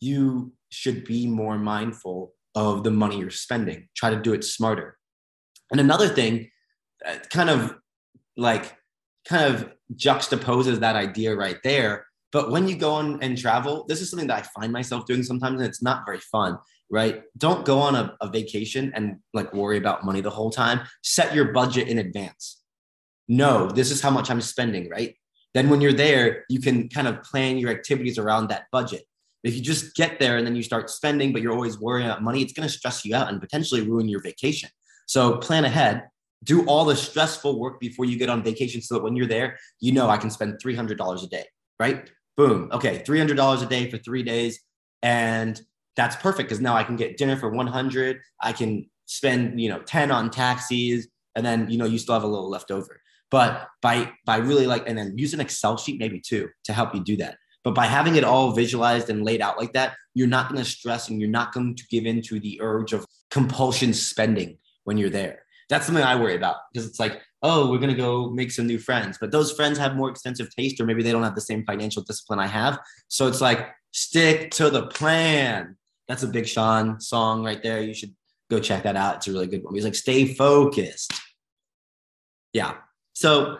you 0.00 0.52
should 0.70 1.04
be 1.04 1.26
more 1.26 1.58
mindful 1.58 2.32
of 2.54 2.84
the 2.84 2.90
money 2.90 3.18
you're 3.18 3.30
spending. 3.30 3.88
Try 3.96 4.10
to 4.10 4.20
do 4.20 4.32
it 4.32 4.44
smarter. 4.44 4.96
And 5.70 5.80
another 5.80 6.08
thing, 6.08 6.50
uh, 7.06 7.16
kind 7.30 7.48
of 7.50 7.76
like 8.36 8.76
kind 9.26 9.54
of 9.54 9.70
juxtaposes 9.94 10.80
that 10.80 10.96
idea 10.96 11.34
right 11.34 11.58
there. 11.62 12.06
But 12.32 12.50
when 12.50 12.68
you 12.68 12.76
go 12.76 12.92
on 12.92 13.22
and 13.22 13.36
travel, 13.36 13.84
this 13.88 14.00
is 14.00 14.10
something 14.10 14.28
that 14.28 14.38
I 14.38 14.60
find 14.60 14.72
myself 14.72 15.04
doing 15.04 15.22
sometimes, 15.22 15.60
and 15.60 15.68
it's 15.68 15.82
not 15.82 16.04
very 16.06 16.20
fun, 16.20 16.58
right? 16.90 17.22
Don't 17.36 17.64
go 17.64 17.78
on 17.78 17.96
a, 17.96 18.16
a 18.20 18.28
vacation 18.28 18.92
and 18.94 19.16
like 19.34 19.52
worry 19.52 19.78
about 19.78 20.04
money 20.04 20.20
the 20.20 20.30
whole 20.30 20.50
time. 20.50 20.80
Set 21.02 21.34
your 21.34 21.52
budget 21.52 21.88
in 21.88 21.98
advance. 21.98 22.59
No, 23.30 23.68
this 23.68 23.92
is 23.92 24.02
how 24.02 24.10
much 24.10 24.28
I'm 24.28 24.40
spending, 24.40 24.90
right? 24.90 25.14
Then 25.54 25.70
when 25.70 25.80
you're 25.80 25.92
there, 25.92 26.44
you 26.48 26.60
can 26.60 26.88
kind 26.88 27.06
of 27.06 27.22
plan 27.22 27.58
your 27.58 27.70
activities 27.70 28.18
around 28.18 28.48
that 28.48 28.64
budget. 28.72 29.04
If 29.44 29.54
you 29.54 29.62
just 29.62 29.94
get 29.94 30.18
there 30.18 30.36
and 30.36 30.44
then 30.44 30.56
you 30.56 30.64
start 30.64 30.90
spending, 30.90 31.32
but 31.32 31.40
you're 31.40 31.52
always 31.52 31.78
worrying 31.78 32.08
about 32.08 32.24
money, 32.24 32.42
it's 32.42 32.52
going 32.52 32.68
to 32.68 32.74
stress 32.74 33.04
you 33.04 33.14
out 33.14 33.28
and 33.28 33.40
potentially 33.40 33.82
ruin 33.82 34.08
your 34.08 34.20
vacation. 34.20 34.68
So 35.06 35.36
plan 35.36 35.64
ahead, 35.64 36.08
do 36.42 36.66
all 36.66 36.84
the 36.84 36.96
stressful 36.96 37.58
work 37.58 37.78
before 37.78 38.04
you 38.04 38.18
get 38.18 38.28
on 38.28 38.42
vacation 38.42 38.82
so 38.82 38.94
that 38.94 39.02
when 39.04 39.14
you're 39.14 39.28
there, 39.28 39.58
you 39.78 39.92
know 39.92 40.10
I 40.10 40.16
can 40.16 40.30
spend 40.30 40.58
$300 40.62 41.22
a 41.22 41.26
day, 41.28 41.44
right? 41.78 42.10
Boom. 42.36 42.68
Okay, 42.72 43.04
$300 43.06 43.62
a 43.62 43.66
day 43.66 43.88
for 43.88 43.98
three 43.98 44.24
days. 44.24 44.60
And 45.02 45.60
that's 45.94 46.16
perfect 46.16 46.48
because 46.48 46.60
now 46.60 46.74
I 46.74 46.82
can 46.82 46.96
get 46.96 47.16
dinner 47.16 47.36
for 47.36 47.48
100. 47.48 48.20
I 48.42 48.52
can 48.52 48.90
spend, 49.06 49.60
you 49.60 49.68
know, 49.68 49.80
10 49.82 50.10
on 50.10 50.30
taxis. 50.30 51.06
And 51.36 51.46
then, 51.46 51.70
you 51.70 51.78
know, 51.78 51.84
you 51.84 51.98
still 51.98 52.14
have 52.14 52.24
a 52.24 52.26
little 52.26 52.50
left 52.50 52.72
over. 52.72 52.99
But 53.30 53.68
by 53.80 54.12
by 54.26 54.38
really 54.38 54.66
like, 54.66 54.88
and 54.88 54.98
then 54.98 55.16
use 55.16 55.34
an 55.34 55.40
Excel 55.40 55.76
sheet 55.76 56.00
maybe 56.00 56.20
too 56.20 56.48
to 56.64 56.72
help 56.72 56.94
you 56.94 57.02
do 57.02 57.16
that. 57.18 57.36
But 57.62 57.74
by 57.74 57.86
having 57.86 58.16
it 58.16 58.24
all 58.24 58.52
visualized 58.52 59.10
and 59.10 59.24
laid 59.24 59.42
out 59.42 59.58
like 59.58 59.72
that, 59.74 59.94
you're 60.14 60.26
not 60.26 60.48
going 60.48 60.62
to 60.62 60.68
stress 60.68 61.08
and 61.08 61.20
you're 61.20 61.30
not 61.30 61.52
going 61.52 61.74
to 61.76 61.84
give 61.90 62.06
in 62.06 62.22
to 62.22 62.40
the 62.40 62.58
urge 62.62 62.92
of 62.92 63.06
compulsion 63.30 63.92
spending 63.92 64.58
when 64.84 64.96
you're 64.96 65.10
there. 65.10 65.42
That's 65.68 65.86
something 65.86 66.02
I 66.02 66.16
worry 66.16 66.34
about 66.34 66.56
because 66.72 66.88
it's 66.88 66.98
like, 66.98 67.20
oh, 67.42 67.70
we're 67.70 67.78
going 67.78 67.90
to 67.90 67.96
go 67.96 68.30
make 68.30 68.50
some 68.50 68.66
new 68.66 68.78
friends, 68.78 69.18
but 69.20 69.30
those 69.30 69.52
friends 69.52 69.78
have 69.78 69.94
more 69.94 70.10
extensive 70.10 70.54
taste 70.54 70.80
or 70.80 70.86
maybe 70.86 71.02
they 71.02 71.12
don't 71.12 71.22
have 71.22 71.34
the 71.34 71.40
same 71.40 71.64
financial 71.64 72.02
discipline 72.02 72.38
I 72.38 72.46
have. 72.46 72.78
So 73.08 73.28
it's 73.28 73.40
like, 73.40 73.68
stick 73.92 74.50
to 74.52 74.70
the 74.70 74.86
plan. 74.86 75.76
That's 76.08 76.22
a 76.22 76.28
Big 76.28 76.46
Sean 76.46 77.00
song 77.00 77.44
right 77.44 77.62
there. 77.62 77.80
You 77.80 77.94
should 77.94 78.14
go 78.50 78.58
check 78.58 78.82
that 78.82 78.96
out. 78.96 79.16
It's 79.16 79.28
a 79.28 79.32
really 79.32 79.46
good 79.46 79.62
one. 79.62 79.74
He's 79.74 79.84
like, 79.84 79.94
stay 79.94 80.34
focused. 80.34 81.12
Yeah. 82.52 82.74
So 83.20 83.58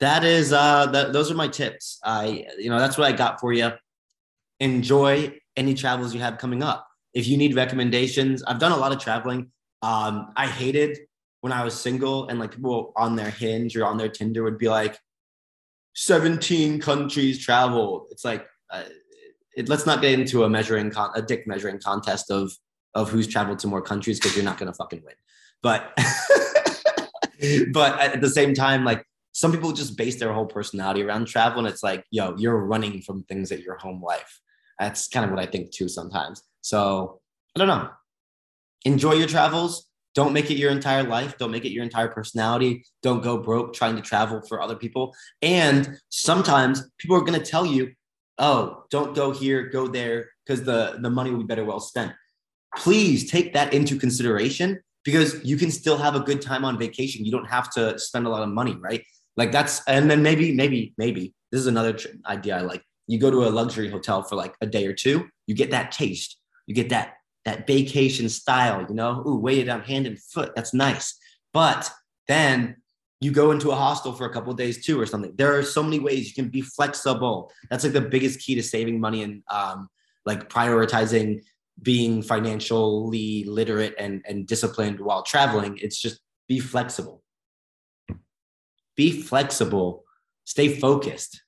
that 0.00 0.24
is 0.24 0.52
uh 0.52 0.84
that 0.92 1.14
those 1.14 1.30
are 1.30 1.34
my 1.34 1.48
tips. 1.48 1.98
I 2.04 2.46
you 2.58 2.68
know 2.68 2.78
that's 2.78 2.98
what 2.98 3.10
I 3.10 3.16
got 3.16 3.40
for 3.40 3.50
you. 3.54 3.72
Enjoy 4.60 5.34
any 5.56 5.72
travels 5.72 6.12
you 6.12 6.20
have 6.20 6.36
coming 6.36 6.62
up. 6.62 6.86
If 7.14 7.26
you 7.26 7.38
need 7.38 7.56
recommendations, 7.56 8.42
I've 8.42 8.58
done 8.58 8.72
a 8.72 8.76
lot 8.76 8.92
of 8.92 8.98
traveling. 8.98 9.52
Um, 9.80 10.34
I 10.36 10.48
hated 10.48 10.98
when 11.40 11.50
I 11.50 11.64
was 11.64 11.72
single 11.80 12.28
and 12.28 12.38
like 12.38 12.50
people 12.50 12.92
on 12.94 13.16
their 13.16 13.30
hinge 13.30 13.74
or 13.74 13.86
on 13.86 13.96
their 13.96 14.10
Tinder 14.10 14.42
would 14.42 14.58
be 14.58 14.68
like 14.68 14.98
17 15.94 16.78
countries 16.78 17.42
traveled. 17.42 18.08
It's 18.10 18.24
like 18.24 18.46
uh, 18.70 18.84
it, 19.56 19.70
let's 19.70 19.86
not 19.86 20.02
get 20.02 20.12
into 20.18 20.44
a 20.44 20.50
measuring 20.50 20.90
con- 20.90 21.12
a 21.14 21.22
dick 21.22 21.46
measuring 21.46 21.78
contest 21.78 22.30
of 22.30 22.52
of 22.94 23.10
who's 23.10 23.26
traveled 23.26 23.60
to 23.60 23.66
more 23.66 23.80
countries 23.80 24.20
because 24.20 24.36
you're 24.36 24.44
not 24.44 24.58
gonna 24.58 24.74
fucking 24.74 25.02
win. 25.06 25.14
But 25.62 25.96
but 27.72 27.98
at 28.00 28.20
the 28.20 28.28
same 28.28 28.54
time, 28.54 28.84
like 28.84 29.04
some 29.32 29.50
people 29.50 29.72
just 29.72 29.96
base 29.96 30.16
their 30.16 30.32
whole 30.32 30.46
personality 30.46 31.02
around 31.02 31.26
travel 31.26 31.58
and 31.58 31.68
it's 31.68 31.82
like 31.82 32.04
yo 32.10 32.34
you're 32.36 32.58
running 32.58 33.00
from 33.00 33.24
things 33.24 33.50
at 33.50 33.60
your 33.60 33.76
home 33.76 34.02
life. 34.02 34.40
That's 34.78 35.08
kind 35.08 35.24
of 35.24 35.30
what 35.30 35.40
i 35.40 35.46
think 35.46 35.70
too 35.70 35.88
sometimes. 35.88 36.42
So 36.60 37.20
i 37.56 37.58
don't 37.58 37.68
know. 37.68 37.88
Enjoy 38.84 39.12
your 39.12 39.28
travels. 39.28 39.88
Don't 40.14 40.34
make 40.34 40.50
it 40.50 40.58
your 40.58 40.70
entire 40.70 41.04
life. 41.04 41.38
Don't 41.38 41.50
make 41.50 41.64
it 41.64 41.72
your 41.72 41.84
entire 41.84 42.08
personality. 42.08 42.84
Don't 43.02 43.22
go 43.22 43.38
broke 43.38 43.72
trying 43.72 43.96
to 43.96 44.02
travel 44.02 44.42
for 44.42 44.60
other 44.60 44.76
people. 44.76 45.14
And 45.40 45.98
sometimes 46.10 46.82
people 46.98 47.16
are 47.16 47.22
going 47.22 47.38
to 47.38 47.44
tell 47.44 47.64
you 47.64 47.92
oh 48.38 48.84
don't 48.90 49.14
go 49.14 49.30
here 49.30 49.68
go 49.68 49.86
there 49.86 50.30
because 50.44 50.64
the 50.64 50.98
the 51.00 51.10
money 51.10 51.30
will 51.30 51.38
be 51.38 51.44
better 51.44 51.64
well 51.64 51.80
spent. 51.80 52.12
Please 52.76 53.30
take 53.30 53.52
that 53.54 53.72
into 53.72 53.98
consideration 53.98 54.80
because 55.04 55.44
you 55.44 55.56
can 55.56 55.70
still 55.70 55.96
have 55.96 56.14
a 56.14 56.20
good 56.20 56.40
time 56.40 56.64
on 56.64 56.78
vacation 56.78 57.24
you 57.24 57.32
don't 57.32 57.48
have 57.48 57.70
to 57.70 57.98
spend 57.98 58.26
a 58.26 58.28
lot 58.28 58.42
of 58.42 58.48
money 58.48 58.76
right 58.76 59.04
like 59.36 59.52
that's 59.52 59.82
and 59.86 60.10
then 60.10 60.22
maybe 60.22 60.52
maybe 60.52 60.94
maybe 60.98 61.34
this 61.52 61.60
is 61.60 61.66
another 61.66 61.92
tr- 61.92 62.08
idea 62.26 62.56
I 62.56 62.62
like. 62.62 62.82
You 63.06 63.18
go 63.18 63.30
to 63.30 63.44
a 63.44 63.50
luxury 63.50 63.90
hotel 63.90 64.22
for 64.22 64.36
like 64.36 64.54
a 64.60 64.66
day 64.66 64.86
or 64.86 64.94
two, 64.94 65.28
you 65.46 65.54
get 65.54 65.70
that 65.70 65.92
taste, 65.92 66.38
you 66.66 66.74
get 66.74 66.88
that 66.88 67.14
that 67.44 67.66
vacation 67.66 68.28
style, 68.28 68.86
you 68.88 68.94
know, 68.94 69.22
ooh, 69.26 69.36
weighted 69.36 69.68
on 69.68 69.82
hand 69.82 70.06
and 70.06 70.20
foot. 70.20 70.52
That's 70.54 70.72
nice. 70.72 71.18
But 71.52 71.90
then 72.28 72.76
you 73.20 73.32
go 73.32 73.50
into 73.50 73.70
a 73.70 73.74
hostel 73.74 74.12
for 74.12 74.26
a 74.26 74.32
couple 74.32 74.52
days 74.54 74.84
too 74.84 75.00
or 75.00 75.06
something. 75.06 75.34
There 75.36 75.56
are 75.56 75.62
so 75.62 75.82
many 75.82 75.98
ways 75.98 76.28
you 76.28 76.34
can 76.34 76.50
be 76.50 76.62
flexible. 76.62 77.52
That's 77.70 77.84
like 77.84 77.92
the 77.92 78.00
biggest 78.00 78.40
key 78.40 78.54
to 78.54 78.62
saving 78.62 79.00
money 79.00 79.22
and 79.22 79.42
um, 79.50 79.88
like 80.24 80.48
prioritizing 80.48 81.42
being 81.82 82.22
financially 82.22 83.44
literate 83.44 83.94
and, 83.98 84.22
and 84.26 84.46
disciplined 84.46 85.00
while 85.00 85.22
traveling. 85.22 85.78
It's 85.78 86.00
just 86.00 86.20
be 86.48 86.60
flexible 86.60 87.22
be 88.96 89.22
flexible, 89.22 90.04
stay 90.44 90.76
focused. 90.76 91.42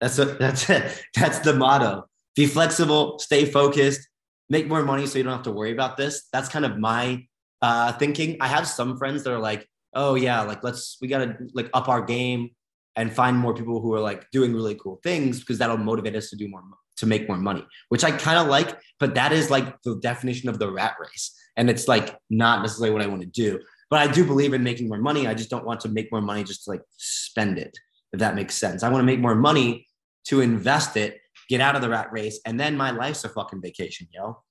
That's 0.00 0.18
a, 0.18 0.24
that's 0.40 0.68
it. 0.70 1.02
That's 1.14 1.40
the 1.40 1.54
motto. 1.54 2.06
Be 2.36 2.46
flexible, 2.46 3.18
stay 3.18 3.44
focused, 3.44 4.08
make 4.48 4.68
more 4.68 4.82
money 4.82 5.06
so 5.06 5.18
you 5.18 5.24
don't 5.24 5.32
have 5.32 5.42
to 5.42 5.52
worry 5.52 5.72
about 5.72 5.96
this. 5.96 6.28
That's 6.32 6.48
kind 6.48 6.64
of 6.64 6.78
my 6.78 7.26
uh, 7.60 7.92
thinking. 7.94 8.36
I 8.40 8.48
have 8.48 8.66
some 8.66 8.96
friends 8.96 9.24
that 9.24 9.32
are 9.32 9.38
like, 9.38 9.68
oh 9.94 10.14
yeah, 10.14 10.42
like 10.42 10.62
let's 10.62 10.96
we 11.00 11.08
gotta 11.08 11.36
like 11.52 11.68
up 11.74 11.88
our 11.88 12.02
game 12.02 12.50
and 12.96 13.12
find 13.12 13.36
more 13.36 13.54
people 13.54 13.80
who 13.80 13.94
are 13.94 14.00
like 14.00 14.30
doing 14.30 14.54
really 14.54 14.74
cool 14.76 15.00
things 15.02 15.40
because 15.40 15.58
that'll 15.58 15.76
motivate 15.76 16.16
us 16.16 16.30
to 16.30 16.36
do 16.36 16.48
more 16.48 16.62
to 17.00 17.06
make 17.06 17.26
more 17.26 17.38
money, 17.38 17.66
which 17.88 18.04
I 18.04 18.12
kind 18.12 18.38
of 18.38 18.46
like. 18.46 18.78
But 18.98 19.14
that 19.14 19.32
is 19.32 19.50
like 19.50 19.80
the 19.82 19.96
definition 19.96 20.48
of 20.48 20.58
the 20.58 20.70
rat 20.70 20.94
race, 21.00 21.34
and 21.56 21.68
it's 21.68 21.88
like 21.88 22.16
not 22.30 22.62
necessarily 22.62 22.92
what 22.92 23.02
I 23.02 23.06
want 23.06 23.22
to 23.22 23.26
do. 23.26 23.58
But 23.88 24.00
I 24.00 24.12
do 24.12 24.24
believe 24.24 24.52
in 24.52 24.62
making 24.62 24.88
more 24.88 24.98
money. 24.98 25.26
I 25.26 25.34
just 25.34 25.50
don't 25.50 25.64
want 25.64 25.80
to 25.80 25.88
make 25.88 26.12
more 26.12 26.20
money 26.20 26.44
just 26.44 26.64
to 26.64 26.70
like 26.70 26.82
spend 26.96 27.58
it, 27.58 27.76
if 28.12 28.20
that 28.20 28.36
makes 28.36 28.54
sense. 28.54 28.82
I 28.82 28.88
want 28.88 29.00
to 29.00 29.06
make 29.06 29.18
more 29.18 29.34
money 29.34 29.88
to 30.26 30.42
invest 30.42 30.96
it, 30.96 31.18
get 31.48 31.60
out 31.60 31.74
of 31.74 31.82
the 31.82 31.88
rat 31.88 32.12
race, 32.12 32.38
and 32.46 32.60
then 32.60 32.76
my 32.76 32.90
life's 32.90 33.24
a 33.24 33.28
fucking 33.28 33.62
vacation, 33.62 34.06
yo. 34.12 34.42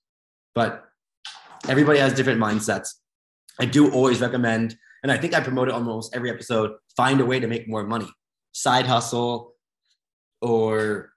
But 0.56 0.84
everybody 1.70 2.00
has 2.00 2.14
different 2.14 2.42
mindsets. 2.42 2.90
I 3.60 3.66
do 3.66 3.92
always 3.92 4.20
recommend, 4.20 4.76
and 5.04 5.12
I 5.12 5.18
think 5.18 5.34
I 5.34 5.42
promote 5.42 5.68
it 5.68 5.74
almost 5.74 6.16
every 6.16 6.32
episode, 6.32 6.72
find 6.98 7.22
a 7.22 7.26
way 7.26 7.40
to 7.40 7.48
make 7.48 7.68
more 7.68 7.84
money. 7.84 8.10
Side 8.52 8.88
hustle 8.88 9.54
or 10.42 11.12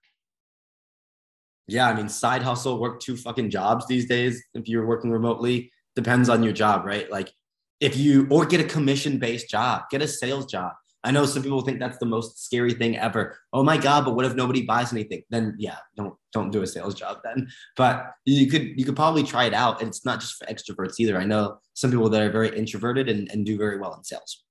yeah, 1.73 1.89
I 1.89 1.95
mean, 1.95 2.09
side 2.09 2.43
hustle, 2.43 2.81
work 2.81 3.01
two 3.01 3.17
fucking 3.17 3.51
jobs 3.51 3.87
these 3.87 4.07
days. 4.07 4.43
If 4.55 4.69
you're 4.69 4.87
working 4.87 5.11
remotely, 5.11 5.73
depends 5.97 6.29
on 6.29 6.43
your 6.43 6.53
job, 6.53 6.85
right? 6.85 7.11
Like 7.11 7.33
if 7.81 7.97
you 7.97 8.27
or 8.31 8.47
get 8.47 8.61
a 8.61 8.65
commission 8.65 9.19
based 9.19 9.51
job, 9.51 9.83
get 9.91 10.03
a 10.03 10.09
sales 10.09 10.47
job. 10.47 10.73
I 11.05 11.11
know 11.11 11.27
some 11.27 11.43
people 11.43 11.63
think 11.63 11.81
that's 11.81 11.99
the 11.99 12.07
most 12.07 12.45
scary 12.45 12.75
thing 12.75 12.97
ever. 12.97 13.37
Oh 13.53 13.65
my 13.65 13.77
god, 13.77 14.05
but 14.05 14.15
what 14.15 14.25
if 14.25 14.37
nobody 14.37 14.63
buys 14.63 14.93
anything? 14.93 15.23
Then 15.31 15.57
yeah, 15.59 15.79
don't 15.97 16.15
don't 16.33 16.51
do 16.51 16.63
a 16.63 16.67
sales 16.67 16.95
job 16.95 17.19
then. 17.25 17.49
But 17.77 18.13
you 18.25 18.47
could 18.47 18.79
you 18.79 18.85
could 18.85 18.95
probably 18.95 19.25
try 19.25 19.45
it 19.47 19.55
out. 19.55 19.81
And 19.81 19.89
it's 19.89 20.05
not 20.05 20.21
just 20.21 20.35
for 20.35 20.47
extroverts 20.47 21.01
either. 21.01 21.19
I 21.19 21.25
know 21.25 21.59
some 21.75 21.91
people 21.91 22.09
that 22.11 22.23
are 22.23 22.31
very 22.31 22.57
introverted 22.57 23.09
and, 23.09 23.29
and 23.33 23.45
do 23.45 23.59
very 23.59 23.79
well 23.79 23.95
in 23.95 24.05
sales. 24.05 24.45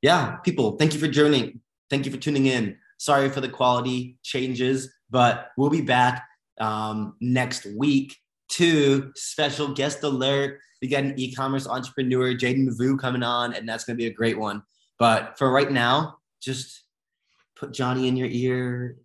Yeah, 0.00 0.36
people, 0.36 0.76
thank 0.76 0.94
you 0.94 1.00
for 1.00 1.08
joining. 1.08 1.60
Thank 1.90 2.06
you 2.06 2.12
for 2.12 2.18
tuning 2.18 2.46
in. 2.46 2.76
Sorry 2.98 3.28
for 3.28 3.40
the 3.40 3.48
quality 3.48 4.18
changes, 4.22 4.92
but 5.10 5.50
we'll 5.56 5.70
be 5.70 5.80
back 5.80 6.28
um, 6.60 7.14
next 7.20 7.66
week. 7.76 8.16
Two 8.48 9.12
special 9.14 9.74
guest 9.74 10.02
alert. 10.02 10.60
We 10.80 10.88
got 10.88 11.04
an 11.04 11.18
e-commerce 11.18 11.66
entrepreneur, 11.66 12.34
Jaden 12.34 12.68
Mavu, 12.68 12.98
coming 12.98 13.22
on, 13.22 13.52
and 13.52 13.68
that's 13.68 13.84
going 13.84 13.96
to 13.96 14.02
be 14.02 14.06
a 14.06 14.12
great 14.12 14.38
one. 14.38 14.62
But 14.98 15.36
for 15.38 15.50
right 15.50 15.70
now, 15.70 16.18
just 16.40 16.84
put 17.56 17.72
Johnny 17.72 18.08
in 18.08 18.16
your 18.16 18.28
ear. 18.28 18.96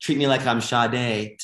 Treat 0.00 0.18
me 0.18 0.26
like 0.26 0.46
I'm 0.46 0.60
Sade. 0.60 1.38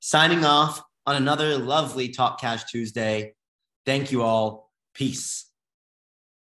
Signing 0.00 0.44
off 0.44 0.82
on 1.06 1.16
another 1.16 1.56
lovely 1.56 2.08
Talk 2.10 2.40
Cash 2.40 2.64
Tuesday. 2.64 3.34
Thank 3.86 4.12
you 4.12 4.22
all. 4.22 4.70
Peace. 4.94 5.47